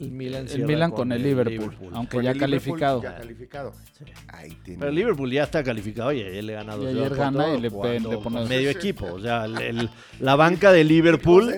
[0.02, 3.04] El Milan, El cierra Milan con el Liverpool, aunque con ya el Liverpool calificado.
[3.04, 3.74] Ya calificado.
[3.98, 4.06] Sí.
[4.30, 4.80] Ahí tiene.
[4.80, 7.52] Pero el Liverpool ya está calificado y ayer le gana 2 Y ayer gana y
[7.58, 9.06] le- le pone- medio equipo.
[9.14, 11.54] O sea, el- el- la banca de Liverpool,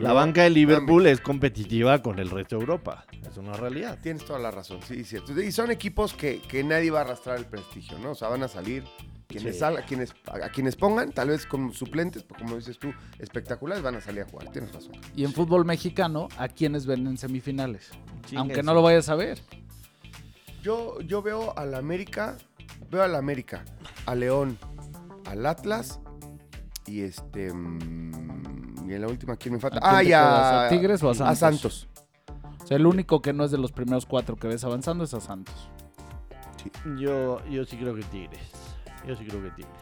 [0.00, 0.14] la ¿no?
[0.14, 3.04] banca de Liverpool es competitiva con el resto de Europa.
[3.28, 3.98] Es una realidad.
[4.00, 5.38] Tienes toda la razón, sí, es cierto.
[5.40, 8.12] Y son equipos que, que nadie va a arrastrar el prestigio, ¿no?
[8.12, 8.84] O sea, van a salir
[9.30, 9.64] quienes, Sí.
[9.86, 14.22] quienes, a quienes pongan, tal vez como suplentes, como dices tú, espectaculares, van a salir
[14.22, 14.50] a jugar.
[14.50, 14.92] Tienes razón.
[15.14, 17.90] Y en fútbol mexicano, ¿a quiénes ven en semifinales?
[18.36, 19.40] Aunque no lo vayas a ver.
[20.62, 22.36] Yo, yo veo al América,
[22.90, 23.64] veo al América,
[24.06, 24.58] a León,
[25.24, 26.00] al Atlas
[26.86, 27.52] y este.
[27.52, 29.78] mm, y en la última, ¿quién me falta?
[29.78, 30.18] ¿A quién Ah, te ya.
[30.20, 30.52] quedas?
[30.52, 31.32] ¿A Tigres o a Santos?
[31.32, 31.88] A Santos.
[32.62, 35.14] O sea, el único que no es de los primeros cuatro que ves avanzando es
[35.14, 35.70] a Santos.
[36.98, 38.40] Yo, yo sí creo que Tigres.
[39.06, 39.72] Yo sí creo que Tigres.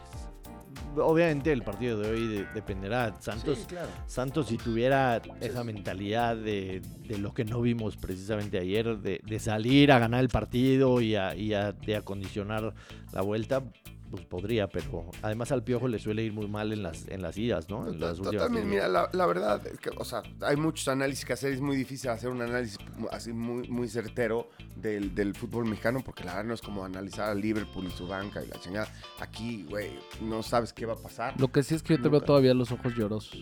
[0.97, 3.13] Obviamente el partido de hoy de- dependerá.
[3.21, 3.89] Santos, Sí, claro.
[4.07, 9.39] Santos si tuviera esa mentalidad de, de lo que no vimos precisamente ayer, de, de
[9.39, 12.73] salir a ganar el partido y a, y a- de acondicionar
[13.13, 13.63] la vuelta,
[14.09, 17.37] pues podría, pero además al Piojo le suele ir muy mal en las, en las
[17.37, 17.87] idas, ¿no?
[17.87, 21.25] En las últimas Totalmente, mira, la, la verdad, es que, o sea, hay muchos análisis
[21.25, 22.77] que hacer, es muy difícil hacer un análisis
[23.11, 27.29] así muy, muy certero del, del fútbol mexicano, porque la verdad no es como analizar
[27.29, 28.87] a Liverpool y su banca y la chingada.
[29.19, 29.91] Aquí, güey,
[30.21, 31.39] no sabes qué va a pasar.
[31.39, 33.37] Lo que sí es que yo te veo todavía los ojos llorosos.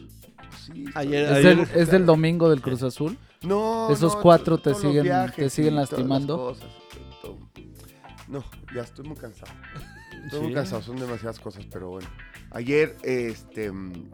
[0.66, 3.18] Sí, Ayer- ¿Es, ayer- del, es del domingo del Cruz Azul?
[3.42, 6.56] No, Esos no, cuatro to- te siguen- te siguen lastimando.
[8.28, 8.44] No,
[8.76, 9.52] ya estoy muy cansado.
[10.32, 10.54] Muy Sí.
[10.54, 12.08] cansado, son demasiadas cosas, pero bueno.
[12.52, 13.72] Ayer, este.
[13.72, 14.12] mm,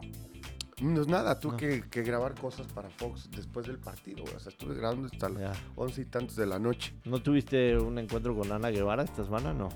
[0.80, 1.56] No es nada, tuve No.
[1.58, 4.34] que, que grabar cosas para Fox después del partido, güey.
[4.34, 6.92] O sea, estuve grabando hasta las once y tantos de la noche.
[7.04, 9.52] ¿No tuviste un encuentro con Ana Guevara esta semana?
[9.54, 9.68] No.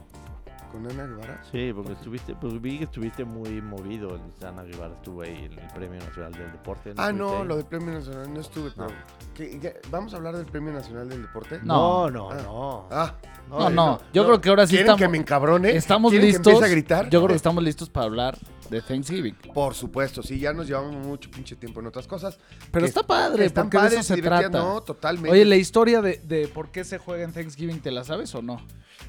[0.71, 1.43] ¿Con Ana Guevara?
[1.51, 4.21] Sí, porque estuviste, pues vi que estuviste muy movido.
[4.47, 6.93] Ana Guevara estuvo ahí en el Premio Nacional del Deporte.
[6.97, 7.47] Ah, no, ahí?
[7.49, 8.89] lo del Premio Nacional no estuve, pero.
[8.89, 8.95] No.
[9.35, 11.61] ¿qué- ya- ¿Vamos a hablar del Premio Nacional del Deporte?
[11.63, 12.37] No, no, Ah.
[12.43, 12.87] no.
[12.91, 13.15] Ah,
[13.49, 13.99] No, no.
[14.13, 15.71] Yo creo que ahora sí ¿Quieren estamos, que me encabrone?
[15.75, 16.59] estamos ¿Quieren listos.
[16.59, 17.05] Que a gritar?
[17.09, 18.37] Yo creo que estamos listos para hablar
[18.69, 19.35] de Thanksgiving.
[19.55, 22.39] Por supuesto, sí, ya nos llevamos mucho pinche tiempo en otras cosas.
[22.71, 24.51] Pero Que- está padre, están porque de padres eso se trata.
[24.51, 25.31] No, totalmente.
[25.31, 28.43] Oye, la historia de, de por qué se juega en Thanksgiving, ¿te la sabes o
[28.43, 28.59] no?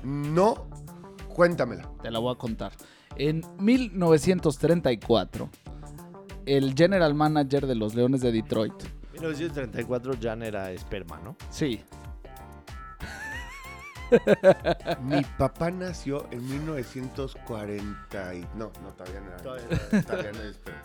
[0.03, 0.67] No,
[1.39, 1.89] cuéntamela.
[2.02, 2.73] Te la voy a contar.
[3.15, 5.49] En 1934,
[6.45, 8.73] el general manager de los Leones de Detroit,
[9.13, 11.38] 1934 Jan era esperma, ¿no?
[11.49, 11.82] sí,
[15.02, 18.41] Mi papá nació en 1940 y...
[18.58, 19.28] No, no, todavía no.
[19.56, 20.78] era- Todavía no es, pero-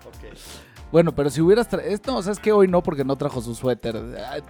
[0.93, 1.91] Bueno, pero si hubieras traído...
[1.91, 3.97] Esto, o sea, es que hoy no porque no trajo su suéter.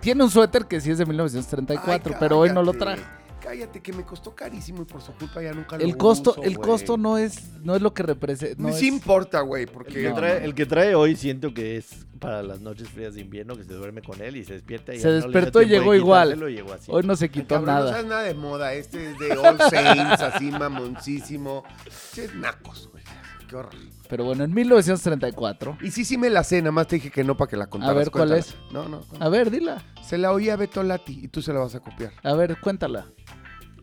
[0.01, 3.01] Tiene un suéter que sí es de 1934, Ay, pero hoy no lo trajo.
[3.45, 6.43] Cállate, que me costó carísimo y por su culpa ya nunca lo El costo, uso,
[6.43, 6.67] el güey.
[6.69, 8.57] costo no es, no es lo que representa.
[8.63, 9.93] No Ni es- sí importa, güey, El porque...
[9.93, 10.47] que, No, trae, no.
[10.47, 13.75] el que trae hoy siento que es para las noches frías de invierno, que se
[13.75, 16.41] duerme con él y se despierta y Se no despertó y llegó igual.
[16.49, 16.75] y llegó.
[16.89, 17.91] Hoy no se quitó Cabrón, No nada.
[17.93, 18.73] sabes nada de moda.
[18.73, 21.65] Este es de All Saints, así mamoncísimo.
[22.13, 23.05] Sí, es nacos, güey.
[23.47, 23.75] Qué horror.
[24.09, 25.79] Pero bueno, en 1934.
[25.83, 27.67] Y sí, sí me la sé, nada más te dije que no para que la
[27.67, 27.95] contaras.
[27.95, 28.55] A ver, ¿cuál Cuéntala.
[28.73, 29.03] No, no.
[29.21, 29.83] A ver, dila.
[30.03, 32.13] Se la oía a Beto Lati y tú se la vas a copiar.
[32.23, 33.07] A ver, cuéntala.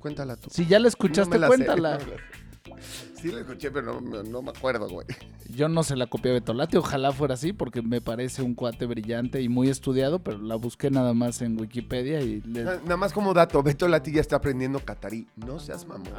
[0.02, 0.50] Cuéntala tú.
[0.52, 1.98] Si ya la escuchaste, la sé, cuéntala.
[2.00, 3.12] no me la sé.
[3.22, 5.06] Sí la escuché, pero no, no me acuerdo, güey.
[5.50, 8.88] Yo no se la copié a Betolati, ojalá fuera así, porque me parece un cuate
[8.88, 12.98] brillante y muy estudiado, pero la busqué nada más en Wikipedia y le- Na- Nada
[12.98, 15.28] más como dato, Beto Lati ya está aprendiendo catarí.
[15.36, 16.12] No seas mamón.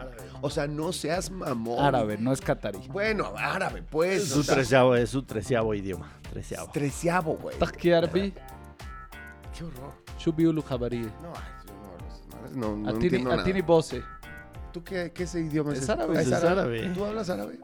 [0.42, 1.84] O sea, no seas mamón.
[1.84, 2.78] árabe, no es catarí.
[2.88, 4.22] Bueno, árabe, pues.
[4.22, 6.12] Es su treceavo, es su treceavo idioma.
[6.30, 6.70] Treceavo.
[6.72, 7.58] Treceavo, güey.
[7.58, 9.92] Taki Qué horror.
[10.18, 11.00] Shubiulu Jabari.
[11.00, 11.32] No,
[12.54, 13.42] no no, no Atini, entiendo nada.
[13.42, 14.02] Atini Bose.
[14.72, 15.78] ¿Tú qué, qué ese idioma es?
[15.78, 15.92] Es ese?
[15.92, 16.20] árabe.
[16.22, 16.90] Es árabe.
[16.94, 17.58] ¿Tú hablas árabe?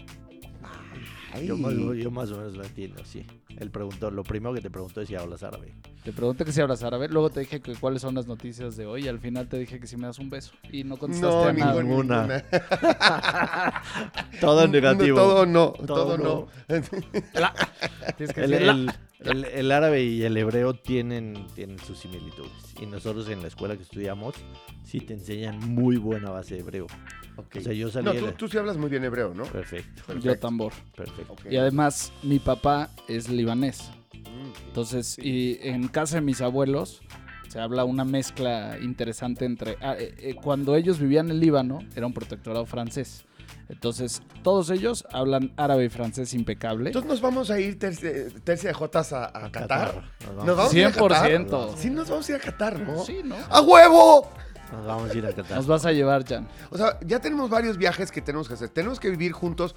[1.33, 1.47] Ay.
[1.47, 3.27] Yo, más, yo más o menos lo entiendo, sí.
[3.59, 5.75] Él preguntó, lo primero que te preguntó es si hablas árabe.
[6.05, 8.87] Te pregunté que si hablas árabe, luego te dije que cuáles son las noticias de
[8.87, 11.37] hoy y al final te dije que si me das un beso y no contestaste
[11.37, 11.83] No, a nada.
[11.83, 12.23] Ninguna.
[12.23, 12.45] ninguna.
[14.41, 15.19] Todo en negativo.
[15.19, 16.47] No, todo no, todo, Todo no.
[18.17, 21.99] Tienes que El, decir la- el- el- el árabe y el hebreo tienen, tienen sus
[21.99, 22.51] similitudes.
[22.81, 24.35] Y nosotros en la escuela que estudiamos,
[24.85, 26.87] sí te enseñan muy buena base de hebreo.
[27.37, 29.45] O sea, yo salí No, tú, la- tú sí hablas muy bien hebreo, ¿no?
[29.45, 30.73] Perfecto, Yo tambor.
[30.97, 31.37] perfecto.
[31.51, 33.91] Y además, mi papá es libanés.
[34.15, 34.67] Mm.
[34.69, 37.01] Entonces, y en casa de mis abuelos
[37.49, 39.77] se habla una mezcla interesante entre...
[39.81, 43.25] ah, eh, eh, cuando ellos vivían en Líbano, era un protectorado francés.
[43.69, 46.89] Entonces, todos ellos hablan árabe y francés impecable.
[46.89, 48.11] Entonces nos vamos a ir tercia,
[48.43, 50.03] tercia de Jotas a, a Qatar.
[50.21, 51.31] Nos vamos, ¿Nos vamos a ir a Qatar?
[51.31, 51.77] 100%.
[51.77, 53.05] Sí, nos vamos a ir a Qatar, ¿no?
[53.05, 53.37] Sí, ¿no?
[53.51, 54.31] ¡A huevo!
[54.73, 55.57] nos vamos a ir a Qatar.
[55.57, 56.49] Nos vas a llevar, Jan.
[56.71, 58.69] O sea, ya tenemos varios viajes que tenemos que hacer.
[58.71, 59.75] Tenemos que vivir juntos.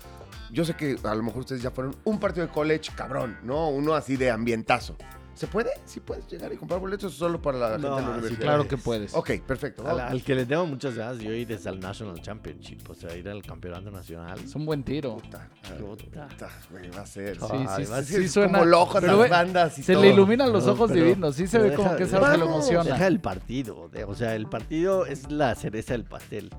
[0.52, 3.70] Yo sé que a lo mejor ustedes ya fueron un partido de college, cabrón, ¿no?
[3.70, 4.96] Uno así de ambientazo.
[5.42, 5.72] ¿Se puede?
[5.86, 8.42] ¿Sí puedes llegar y comprar boletos solo para la gente No, de la sí, universidad?
[8.42, 9.16] Claro que puedes.
[9.16, 9.82] Ok, perfecto.
[9.88, 10.12] Al, vamos.
[10.12, 13.28] al que le tengo muchas ganas de ir es al National Championship, o sea, ir
[13.28, 14.40] al campeonato nacional.
[14.40, 15.18] Es un buen tiro.
[15.18, 15.50] Puta,
[15.80, 16.28] Puta.
[16.28, 17.38] puta, güey, va a ser.
[17.40, 18.60] Sí, sí, va a sí, Es sí suena.
[18.60, 20.04] como loco pero las ve, bandas y se todo.
[20.04, 21.36] le iluminan los ojos pero- divinos.
[21.36, 22.84] Sí se ve como que es algo que lo emociona.
[22.84, 26.52] Deja el partido, de- o sea, el partido es la cereza del pastel.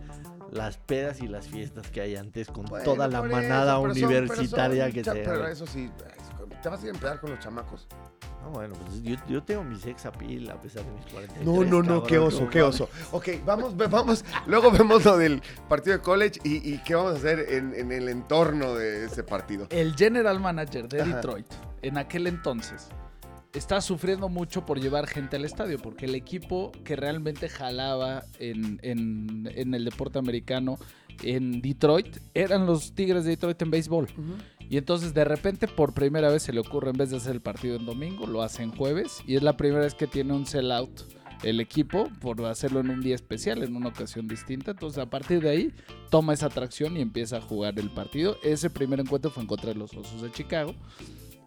[0.51, 3.95] Las pedas y las fiestas que hay antes con Bueno, toda la eso, manada pero
[3.95, 5.23] son- universitaria pero que son- se...
[5.23, 5.89] Pero eso sí,
[6.63, 7.87] te vas a ir a empezar con los chamacos.
[8.43, 11.47] No, bueno, pues yo, yo tengo mi sex appeal a pesar de mis 43.
[11.47, 12.89] No, no, no, qué oso, no qué oso.
[13.13, 17.17] Ok, vamos, vamos, luego vemos lo del partido de college y, y qué vamos a
[17.19, 19.67] hacer en, en el entorno de ese partido.
[19.71, 21.17] El general manager de Ajá.
[21.17, 21.47] Detroit,
[21.83, 22.89] en aquel entonces,
[23.53, 28.81] está sufriendo mucho por llevar gente al estadio, porque el equipo que realmente jalaba en,
[28.83, 30.79] en- en el deporte americano
[31.23, 34.09] en Detroit eran los Tigres de Detroit en béisbol.
[34.73, 37.43] Y entonces de repente por primera vez se le ocurre, en vez de hacer el
[37.43, 39.23] partido en domingo, lo hace en jueves.
[39.27, 41.03] Y es la primera vez que tiene un sellout
[41.43, 44.71] el equipo por hacerlo en un día especial, en una ocasión distinta.
[44.71, 45.75] Entonces a partir de ahí
[46.09, 48.39] toma esa atracción y empieza a jugar el partido.
[48.43, 50.75] Ese primer encuentro fue en contra de los Osos de Chicago.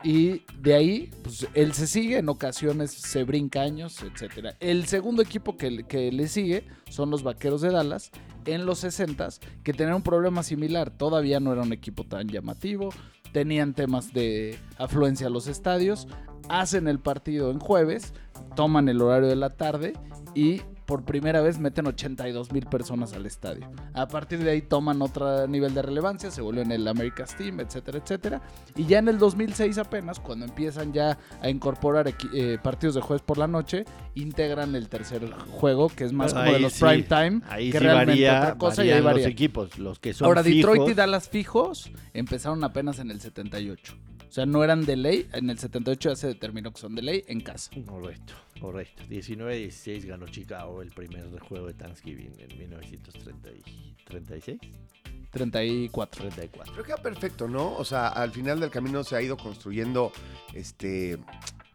[0.04, 4.56] Y de ahí, pues él se sigue, en ocasiones se brinca años, etc.
[4.60, 8.12] El segundo equipo que, que le sigue son los Vaqueros de Dallas
[8.46, 9.30] en los 60
[9.64, 10.92] que tenían un problema similar.
[10.92, 12.90] Todavía no era un equipo tan llamativo,
[13.36, 16.08] tenían temas de afluencia a los estadios,
[16.48, 18.14] hacen el partido en jueves,
[18.56, 19.92] toman el horario de la tarde
[20.34, 23.70] y por primera vez meten 82 mil personas al estadio.
[23.94, 28.00] A partir de ahí toman otro nivel de relevancia, se vuelven el America's Team, etcétera,
[28.00, 28.42] etcétera.
[28.76, 33.22] Y ya en el 2006 apenas, cuando empiezan ya a incorporar eh, partidos de jueves
[33.24, 36.84] por la noche, integran el tercer juego, que es más Pero como de los sí,
[36.84, 39.24] prime time, Ahí que sí realmente varía, otra cosa y varían ahí varía.
[39.26, 40.94] los equipos, los que son Ahora, Detroit y.
[40.94, 43.98] Dallas fijos empezaron apenas en el 78.
[44.36, 45.30] O sea, no eran de ley.
[45.32, 47.72] En el 78 ya se determinó que son de ley en casa.
[47.86, 49.04] Correcto, correcto.
[49.10, 53.64] 19-16 ganó Chicago el primer juego de Thanksgiving en 1936,
[54.04, 55.30] 34.
[55.32, 56.74] 34.
[56.74, 57.78] Creo que queda perfecto, ¿no?
[57.78, 60.12] O sea, al final del camino se ha ido construyendo
[60.54, 61.18] este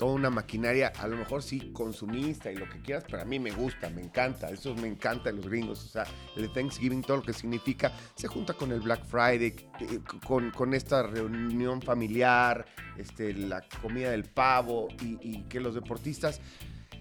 [0.01, 3.39] toda una maquinaria, a lo mejor sí consumista y lo que quieras, pero a mí
[3.39, 6.05] me gusta, me encanta, eso me encanta de los gringos, o sea,
[6.37, 10.73] el Thanksgiving, todo lo que significa, se junta con el Black Friday, eh, con, con
[10.73, 12.65] esta reunión familiar,
[12.97, 16.41] este, la comida del pavo y, y que los deportistas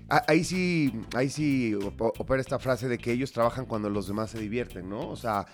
[0.10, 4.32] ahí sí, ahí sí op- opera esta frase de que ellos trabajan cuando los demás
[4.32, 5.08] se divierten, ¿no?
[5.08, 5.45] O sea,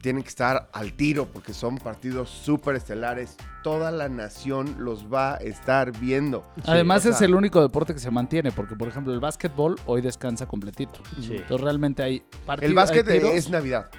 [0.00, 3.36] tienen que estar al tiro porque son partidos súper estelares.
[3.62, 6.44] Toda la nación los va a estar viendo.
[6.64, 9.76] Además o es sea- el único deporte que se mantiene, porque por ejemplo el básquetbol
[9.86, 11.00] hoy descansa completito.
[11.20, 11.36] Sí.
[11.36, 12.70] Entonces realmente hay partidos.
[12.70, 13.90] El básquet es Navidad.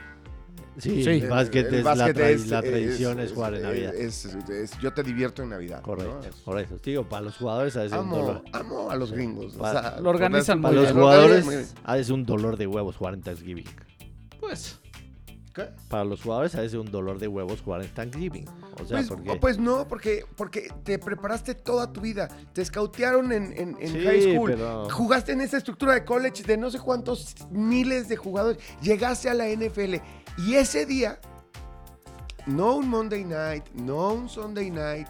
[0.77, 1.09] Sí, Sí.
[1.09, 3.93] el básquet, El es, básquet la, tra- es- la tradición es, jugar en es- Navidad.
[3.93, 5.81] es- es- yo te divierto en Navidad.
[5.81, 6.43] correcto, ¿no?
[6.45, 6.77] correcto.
[6.83, 8.43] Digo, para los jugadores a veces es un Amo, dolor.
[8.53, 9.55] amo a los gringos.
[9.59, 11.03] o sea, Lo organizan Para muy los bien.
[11.03, 11.45] jugadores
[11.83, 13.65] a veces es un dolor de huevos jugar en Thanksgiving.
[14.39, 14.79] Pues,
[15.53, 15.67] ¿Qué?
[15.89, 18.47] Para los jugadores a veces es un dolor de huevos jugar en Thanksgiving.
[18.81, 19.35] O sea, Pues, porque...
[19.35, 22.29] pues no, porque, porque te preparaste toda tu vida.
[22.53, 24.51] Te scoutearon en, en- en Sí, high school.
[24.51, 28.59] pero- Jugaste en esa estructura de college de no sé cuántos miles de jugadores.
[28.81, 29.95] Llegaste a la NFL.
[30.37, 31.19] Y ese día,
[32.45, 35.07] no un Monday night, no un Sunday night.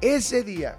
[0.00, 0.78] Ese día,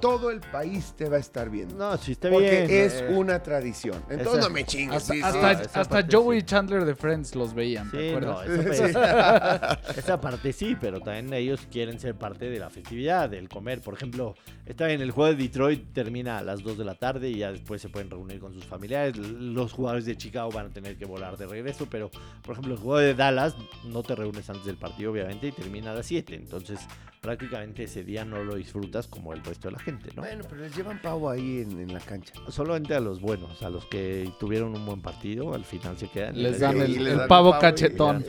[0.00, 1.74] todo el país te va a estar viendo.
[1.76, 2.84] No, sí está porque bien.
[2.86, 4.02] es eh, una tradición.
[4.08, 4.96] Entonces esa- no me chingues.
[4.96, 6.42] hasta, sí, hasta, esa hasta parte Joey sí.
[6.42, 8.80] y Chandler de Friends los veían, ¿te Sí, no, acuerdas?
[8.80, 13.48] esa, parte, esa parte sí, pero también ellos quieren ser parte de la festividad, del
[13.48, 13.80] comer.
[13.80, 14.34] Por ejemplo,
[14.66, 17.52] está bien, el juego de Detroit termina a las 2 de la tarde y ya
[17.52, 19.16] después se pueden reunir con sus familiares.
[19.16, 22.10] Los jugadores de Chicago van a tener que volar de regreso, pero
[22.42, 25.92] por ejemplo, el juego de Dallas no te reúnes antes del partido, obviamente, y termina
[25.92, 26.34] a las 7.
[26.34, 26.80] Entonces,
[27.20, 30.22] prácticamente ese día no lo disfrutas como el resto de la gente, ¿no?
[30.22, 32.32] Bueno, pero les llevan pavo ahí en, en la cancha.
[32.48, 36.40] Solamente a los buenos, a los que tuvieron un buen partido, al final se quedan.
[36.40, 38.24] Les les dan el, y les el dan el pavo cachetón.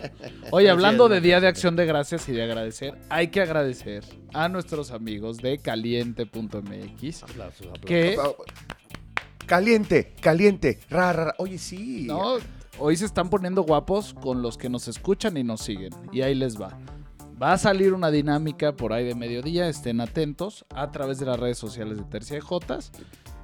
[0.50, 1.52] Oye, hablando de Día de.
[1.52, 7.22] Acción de Gracias y de agradecer, hay que agradecer a nuestros amigos de caliente.mx.
[7.24, 7.84] Aplausos, aplausos.
[7.84, 8.16] Que
[9.46, 10.78] Caliente, caliente.
[10.88, 11.34] Ra, ra, ra.
[11.38, 12.04] Oye, sí.
[12.06, 12.36] no,
[12.78, 15.92] hoy se están poniendo guapos con los que nos escuchan y nos siguen.
[16.12, 16.78] Y ahí les va.
[17.42, 21.40] Va a salir una dinámica por ahí de mediodía, estén atentos a través de las
[21.40, 22.92] redes sociales de Tercia de Jotas.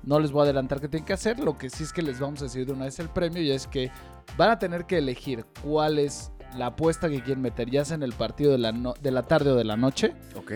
[0.05, 2.21] No les voy a adelantar qué tienen que hacer, lo que sí es que les
[2.21, 3.91] vamos a decir de una vez el premio y es que
[4.37, 8.05] van a tener que elegir cuál es la apuesta que quieren meter, ya sea en
[8.05, 10.53] el partido de la, no- de la tarde o de la noche, Ok.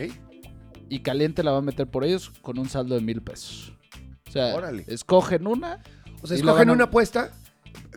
[0.88, 3.76] y Caliente la va a meter por ellos con un saldo de mil pesos.
[4.28, 4.84] O sea, Órale.
[4.86, 5.80] escogen una,
[6.22, 7.32] O sea, escogen una apuesta.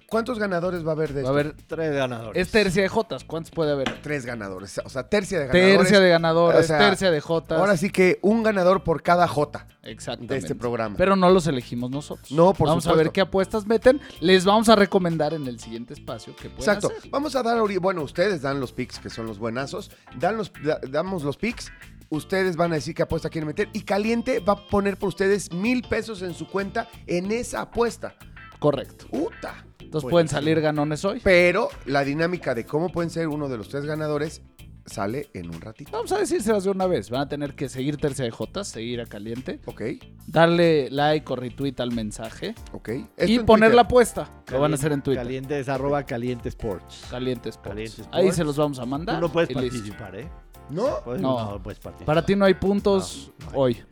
[0.09, 1.49] ¿Cuántos ganadores va a haber de va a esto?
[1.49, 2.41] haber, Tres ganadores.
[2.47, 4.01] es tercia de Jotas, ¿cuántos puede haber?
[4.01, 4.79] Tres ganadores.
[4.85, 5.77] O sea, tercia de ganadores.
[5.79, 7.59] Tercia de ganadores, O sea, tercia de Jotas.
[7.59, 10.33] Ahora sí que un ganador por cada J Exactamente.
[10.35, 10.95] de este programa.
[10.97, 12.31] Pero no los elegimos nosotros.
[12.31, 13.03] No, por Vamos a supuesto.
[13.03, 13.99] ver qué apuestas meten.
[14.19, 16.87] Les vamos a recomendar en el siguiente espacio que pueden Exacto.
[16.95, 17.09] hacer.
[17.09, 17.79] Vamos a dar ahorita.
[17.79, 19.91] Bueno, ustedes dan los picks, que son los buenazos.
[20.19, 21.71] Dan los, da- damos los picks.
[22.09, 23.69] Ustedes van a decir qué apuesta quieren meter.
[23.73, 28.15] Y Caliente va a poner por ustedes mil pesos en su cuenta en esa apuesta.
[28.59, 29.07] Correcto.
[29.11, 29.65] ¡Uta!
[29.95, 30.41] Entonces pueden Buenísimo.
[30.41, 31.21] salir ganones hoy.
[31.23, 34.41] Pero la dinámica de cómo pueden ser uno de los tres ganadores
[34.85, 35.89] sale en un ratito.
[35.93, 37.09] Vamos a decírselas de una vez.
[37.09, 39.81] Van a tener que seguir Tercia de Jotas, seguir a Caliente, Ok,
[40.27, 42.89] darle like o retweet al mensaje ok.
[43.25, 43.75] y en poner Twitter.
[43.75, 44.29] la apuesta.
[44.51, 45.23] Lo van a hacer en Twitter.
[45.23, 47.05] Caliente es arroba caliente sports.
[47.09, 47.69] Caliente Sports.
[47.69, 48.17] Caliente Sports.
[48.17, 49.15] Ahí se los vamos a mandar.
[49.15, 50.27] Tú no puedes y participar, ¿eh?
[50.69, 51.59] No, Puedes- No.
[51.63, 52.05] puedes participar.
[52.05, 53.55] Para ti no hay puntos No, no hay.
[53.55, 53.83] hoy.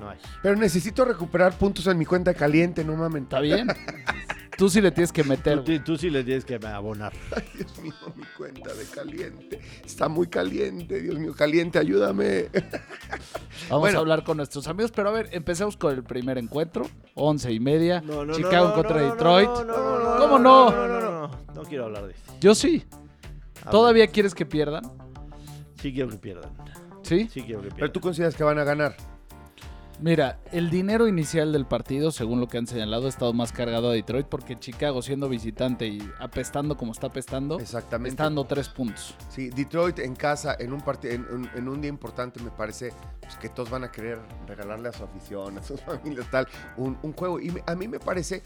[0.00, 0.18] No hay.
[0.42, 3.24] pero necesito recuperar puntos en mi cuenta Caliente, no mamen.
[3.24, 3.66] ¿Está bien?
[4.60, 5.64] Tú sí le tienes que Tú, meter.
[5.64, 7.14] ti- tú sí le tienes que abonar.
[7.34, 9.58] Ay, Dios mío, mi cuenta de Caliente.
[9.86, 12.50] Está muy caliente, Dios mío, Caliente, ayúdame.
[13.70, 13.96] Vamos Bueno.
[13.96, 14.92] a hablar con nuestros amigos.
[14.94, 16.86] Pero a ver, empecemos con el primer encuentro.
[17.14, 18.02] Once y media.
[18.02, 19.48] No, no, Chicago no, contra Detroit.
[19.48, 20.70] no, no, no, ¿Cómo no?
[20.70, 20.76] no?
[20.76, 21.30] No, no, no, no.
[21.54, 22.32] No quiero hablar de esto.
[22.42, 22.84] Yo sí.
[23.70, 24.82] ¿Todavía quieres que pierdan?
[25.80, 26.50] Sí quiero que pierdan.
[27.02, 27.30] ¿Sí?
[27.32, 27.76] Sí quiero que pierdan.
[27.78, 28.94] Pero tú consideras que van a ganar.
[30.02, 33.90] Mira, el dinero inicial del partido, según lo que han señalado, ha estado más cargado
[33.90, 38.10] a Detroit porque Chicago, siendo visitante y apestando como está apestando, Exactamente.
[38.10, 39.14] está dando tres puntos.
[39.28, 43.36] Sí, Detroit en casa, en un, en, un- en un día importante, me parece pues,
[43.36, 46.48] que todos van a querer regalarle a su afición, a sus familias, tal,
[46.78, 47.38] un, un juego.
[47.38, 48.42] Y me- a mí me parece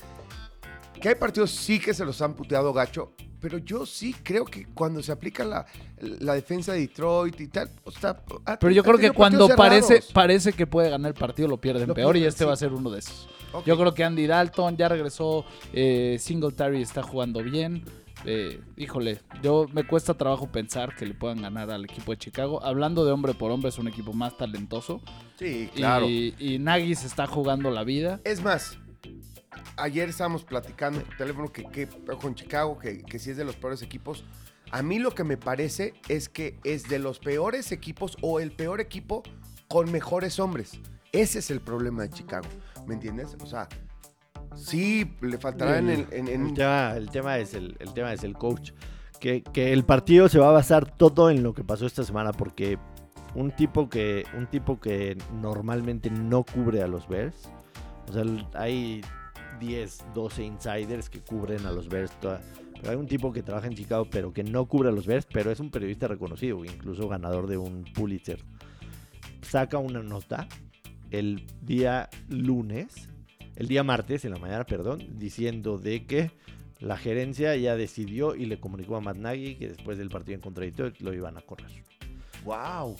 [1.00, 4.66] que hay partidos sí que se los han puteado gacho, pero yo sí creo que
[4.66, 5.66] cuando se aplica la,
[6.00, 10.02] la defensa de Detroit y tal, o sea, ha- Pero yo creo que cuando parece,
[10.12, 12.44] parece que puede ganar el partido, lo pierden Lo peor y este sí.
[12.44, 13.28] va a ser uno de esos.
[13.66, 17.84] Yo creo que Andy Dalton ya regresó, eh, Singletary está jugando bien.
[18.24, 22.64] eh, híjole, yo me cuesta trabajo pensar que le puedan ganar al equipo de Chicago.
[22.64, 25.02] Hablando de hombre por hombre, es un equipo más talentoso.
[25.38, 26.08] Sí, claro.
[26.08, 28.20] Y, y Nagy se está jugando la vida.
[28.24, 28.78] Es más,
[29.76, 31.88] ayer estábamos platicando por teléfono que, que
[32.20, 34.24] con Chicago, que, que sí es de los peores equipos.
[34.70, 38.50] A mí lo que me parece es que es de los peores equipos o el
[38.52, 39.22] peor equipo
[39.68, 40.80] con mejores hombres.
[41.12, 42.48] Ese es el problema de Chicago.
[42.86, 43.36] ¿Me entiendes?
[43.40, 43.68] O sea,
[44.56, 46.06] sí le faltará en el.
[46.10, 48.72] en- en- El tema, el tema es el, el tema es el coach.
[49.20, 52.32] Que, que el partido se va a basar todo en lo que pasó esta semana,
[52.32, 52.78] porque
[53.34, 57.48] un tipo que, un tipo que normalmente no cubre a los Bears,
[58.08, 58.22] O sea,
[58.54, 59.00] hay
[59.60, 62.12] 10, 12 insiders que cubren a los Bears.
[62.20, 62.40] toda-
[62.74, 65.26] Pero hay un tipo que trabaja en Chicago, pero que no cubre a los Bears,
[65.32, 68.40] pero es un periodista reconocido, incluso ganador de un Pulitzer.
[69.42, 70.48] Saca una nota
[71.10, 73.08] el día lunes,
[73.56, 76.30] el día martes, en la mañana, perdón, diciendo de que
[76.80, 80.40] la gerencia ya decidió y le comunicó a Matt Nagy que después del partido en
[80.42, 81.70] contra de Detroit lo iban a correr.
[82.44, 82.96] ¡Wow!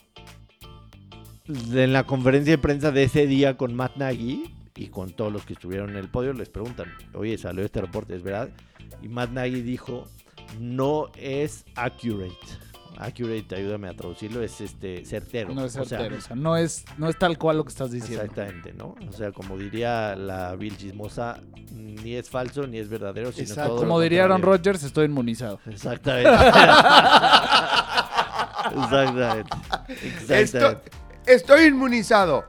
[1.47, 4.45] En la conferencia de prensa de ese día con Matt Nagy
[4.77, 8.17] y con todos los que estuvieron en el podio les preguntan, oye, salió este reporte,
[8.17, 8.49] ¿es verdad?
[9.03, 10.09] Y Matt Nagy dijo,
[10.59, 12.35] no es accurate.
[12.97, 15.53] Accurate, ayúdame a traducirlo, es este certero.
[15.53, 17.71] No es O sea, certero, o sea, no es, no es tal cual lo que
[17.71, 18.23] estás diciendo.
[18.25, 18.95] Exactamente, ¿no?
[19.09, 21.41] O sea, como diría la Bill Chismosa,
[21.73, 23.71] ni es falso ni es verdadero, sino Exacto.
[23.71, 24.43] todo Como diría Aaron.
[24.43, 25.59] Rodgers, estoy inmunizado.
[25.67, 26.31] Exactamente.
[28.75, 29.57] Exactamente.
[30.31, 30.91] Exactamente.
[31.27, 32.45] estoy inmunizado.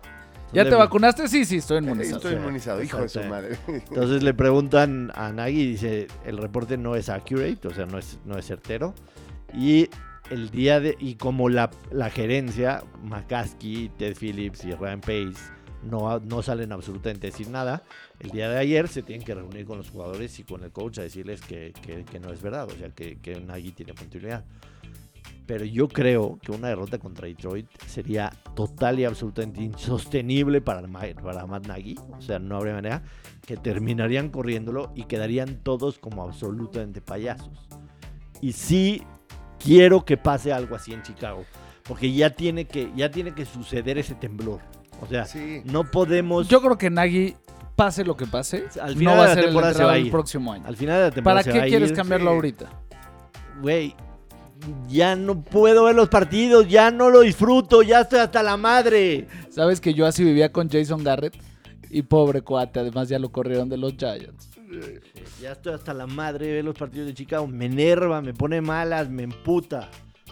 [0.53, 1.27] ¿Ya te vacunaste?
[1.27, 2.17] Sí, sí, estoy inmunizado.
[2.17, 3.57] Estoy inmunizado, hijo de su madre.
[3.67, 7.97] Entonces le preguntan a Nagy y dice, el reporte no es accurate, o sea, no
[7.97, 8.93] es, no es certero.
[9.53, 9.89] Y
[10.29, 15.33] el día de, y como la, la gerencia, McCaskey, Ted Phillips y Ryan Pace
[15.83, 17.83] no, no salen absolutamente a decir nada,
[18.19, 20.97] el día de ayer se tienen que reunir con los jugadores y con el coach
[20.99, 24.43] a decirles que, que- que no es verdad, o sea, que, que Nagy tiene continuidad.
[25.45, 31.45] Pero yo creo que una derrota contra Detroit sería total y absolutamente insostenible para, para
[31.45, 31.95] Matt Nagy.
[32.17, 33.03] O sea, no habría manera
[33.45, 37.67] que terminarían corriéndolo y quedarían todos como absolutamente payasos.
[38.41, 39.03] Y sí
[39.63, 41.45] quiero que pase algo así en Chicago.
[41.83, 44.61] Porque ya tiene que, ya tiene que suceder ese temblor.
[45.01, 45.61] O sea, Sí.
[45.65, 46.47] no podemos...
[46.47, 47.35] Yo creo que Nagy,
[47.75, 49.83] pase lo que pase, Al no final va de a la ser el temporada se
[49.83, 50.11] va a el ir.
[50.11, 50.63] próximo año.
[50.65, 51.95] al final de la temporada ¿Para se qué va quieres ir.
[51.95, 52.35] cambiarlo sí.
[52.35, 52.69] ahorita?
[53.61, 53.95] Güey,
[54.87, 59.27] ya no puedo ver los partidos, ya no lo disfruto, ya estoy hasta la madre.
[59.49, 61.35] Sabes que yo así vivía con Jason Garrett
[61.89, 64.49] y pobre cuate, además ya lo corrieron de los Giants.
[65.41, 67.47] Ya estoy hasta la madre de ver los partidos de Chicago.
[67.47, 69.89] Me enerva, me pone malas, me emputa.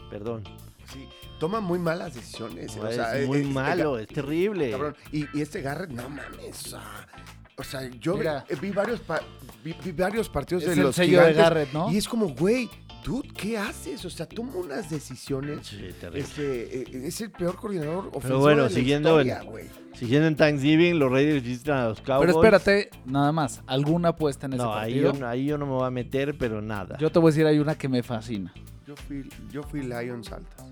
[0.09, 0.43] Perdón.
[0.91, 1.07] Sí,
[1.39, 2.75] toma muy malas decisiones.
[2.75, 4.71] No, o sea, es eh, muy este malo, es terrible.
[4.71, 4.95] cabrón.
[5.11, 6.65] Y, y este Garrett, no mames.
[6.65, 7.07] O sea,
[7.55, 8.43] o sea, yo Mira.
[8.49, 9.21] vi, vi varios pa-
[9.63, 11.91] vi, vi varios partidos Es de el los sello de gigantes Garrett, ¿no?
[11.91, 12.69] Y es como, güey,
[13.03, 14.03] dude, ¿qué haces?
[14.05, 15.67] O sea, toma unas decisiones.
[15.67, 16.19] Sí, terrible.
[16.21, 19.65] Este, eh, es el peor coordinador ofensivo bueno, de la siguiendo historia, güey.
[19.93, 22.27] Siguiendo en Thanksgiving, los Raiders visitan a los Cowboys.
[22.27, 25.13] Pero espérate, nada más, ¿alguna apuesta en ese No, ahí partido?
[25.13, 26.97] yo, no- ahí yo no me voy a meter, pero nada.
[26.97, 28.53] Yo te voy a decir, hay una que me fascina.
[28.87, 30.65] Yo fui, yo fui Lions altas.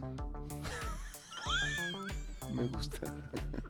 [2.53, 2.97] Me gusta.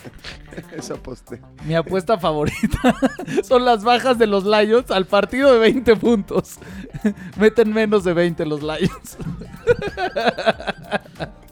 [0.75, 1.41] Esa aposté.
[1.65, 2.95] Mi apuesta favorita
[3.43, 6.57] son las bajas de los Lions al partido de 20 puntos.
[7.39, 9.17] Meten menos de 20 los Lions.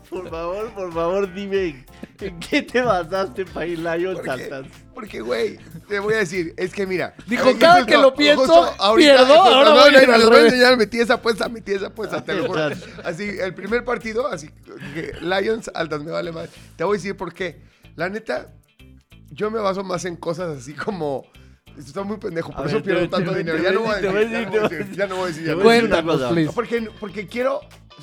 [0.10, 1.86] Por favor, por favor, dime,
[2.20, 4.66] ¿en qué te basaste para ir Lions Porque, altas?
[4.94, 7.14] porque, güey, te voy a decir, es que mira.
[7.28, 10.40] Dijo, cada que lo pienso, ahorita- pierdo, justo, ahora no, voy a no, no, voy
[10.40, 12.70] a enseñar, metí esa apuesta, metí esa apuesta, te lo juro.
[13.04, 14.50] Así, el primer partido, así,
[14.96, 16.50] que Lions altas, me vale más.
[16.76, 17.62] Te voy a decir por qué.
[17.96, 18.52] La neta,
[19.30, 21.26] yo me baso más en cosas así como...
[21.80, 23.58] Estoy muy pendejo, por A eso ver, pierdo te- tanto te- dinero.
[23.58, 25.28] te Ya no voy a decir, ya no voy a decir, ya no voy a
[25.28, 25.44] decir.
[25.46, 26.52] ya Te no voy voy a a decir una Cuéntanos, please.
[26.54, 27.62] porque, porque quiero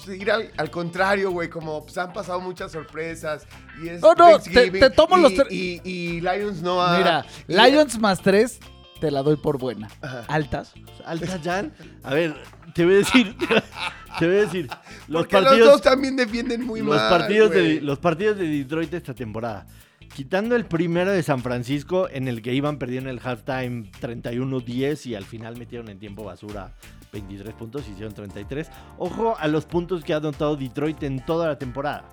[0.09, 3.47] ir al, al contrario, güey, como pues, han pasado muchas sorpresas
[3.83, 6.97] y es No, no, te- tomo y, los tre- y, y Lions no ha...
[6.99, 8.59] Mira, y- Lions más 3,
[9.01, 9.89] te la doy por buena.
[10.01, 10.25] Ajá.
[10.29, 10.73] Altas.
[11.05, 11.73] Altas, Jan.
[12.03, 12.35] A ver,
[12.75, 13.37] te voy a decir,
[14.19, 14.69] te voy a decir,
[15.09, 18.49] los porque los partidos, dos también defienden muy los mal, partidos de, los partidos de
[18.49, 19.67] Detroit esta temporada.
[20.15, 25.07] Quitando el primero de San Francisco, en el que iban perdiendo en el halftime 31-10
[25.07, 26.75] y al final metieron en tiempo basura
[27.13, 28.71] 23 puntos, hicieron 33.
[28.99, 32.09] Ojo a los puntos que ha anotado Detroit en toda la temporada.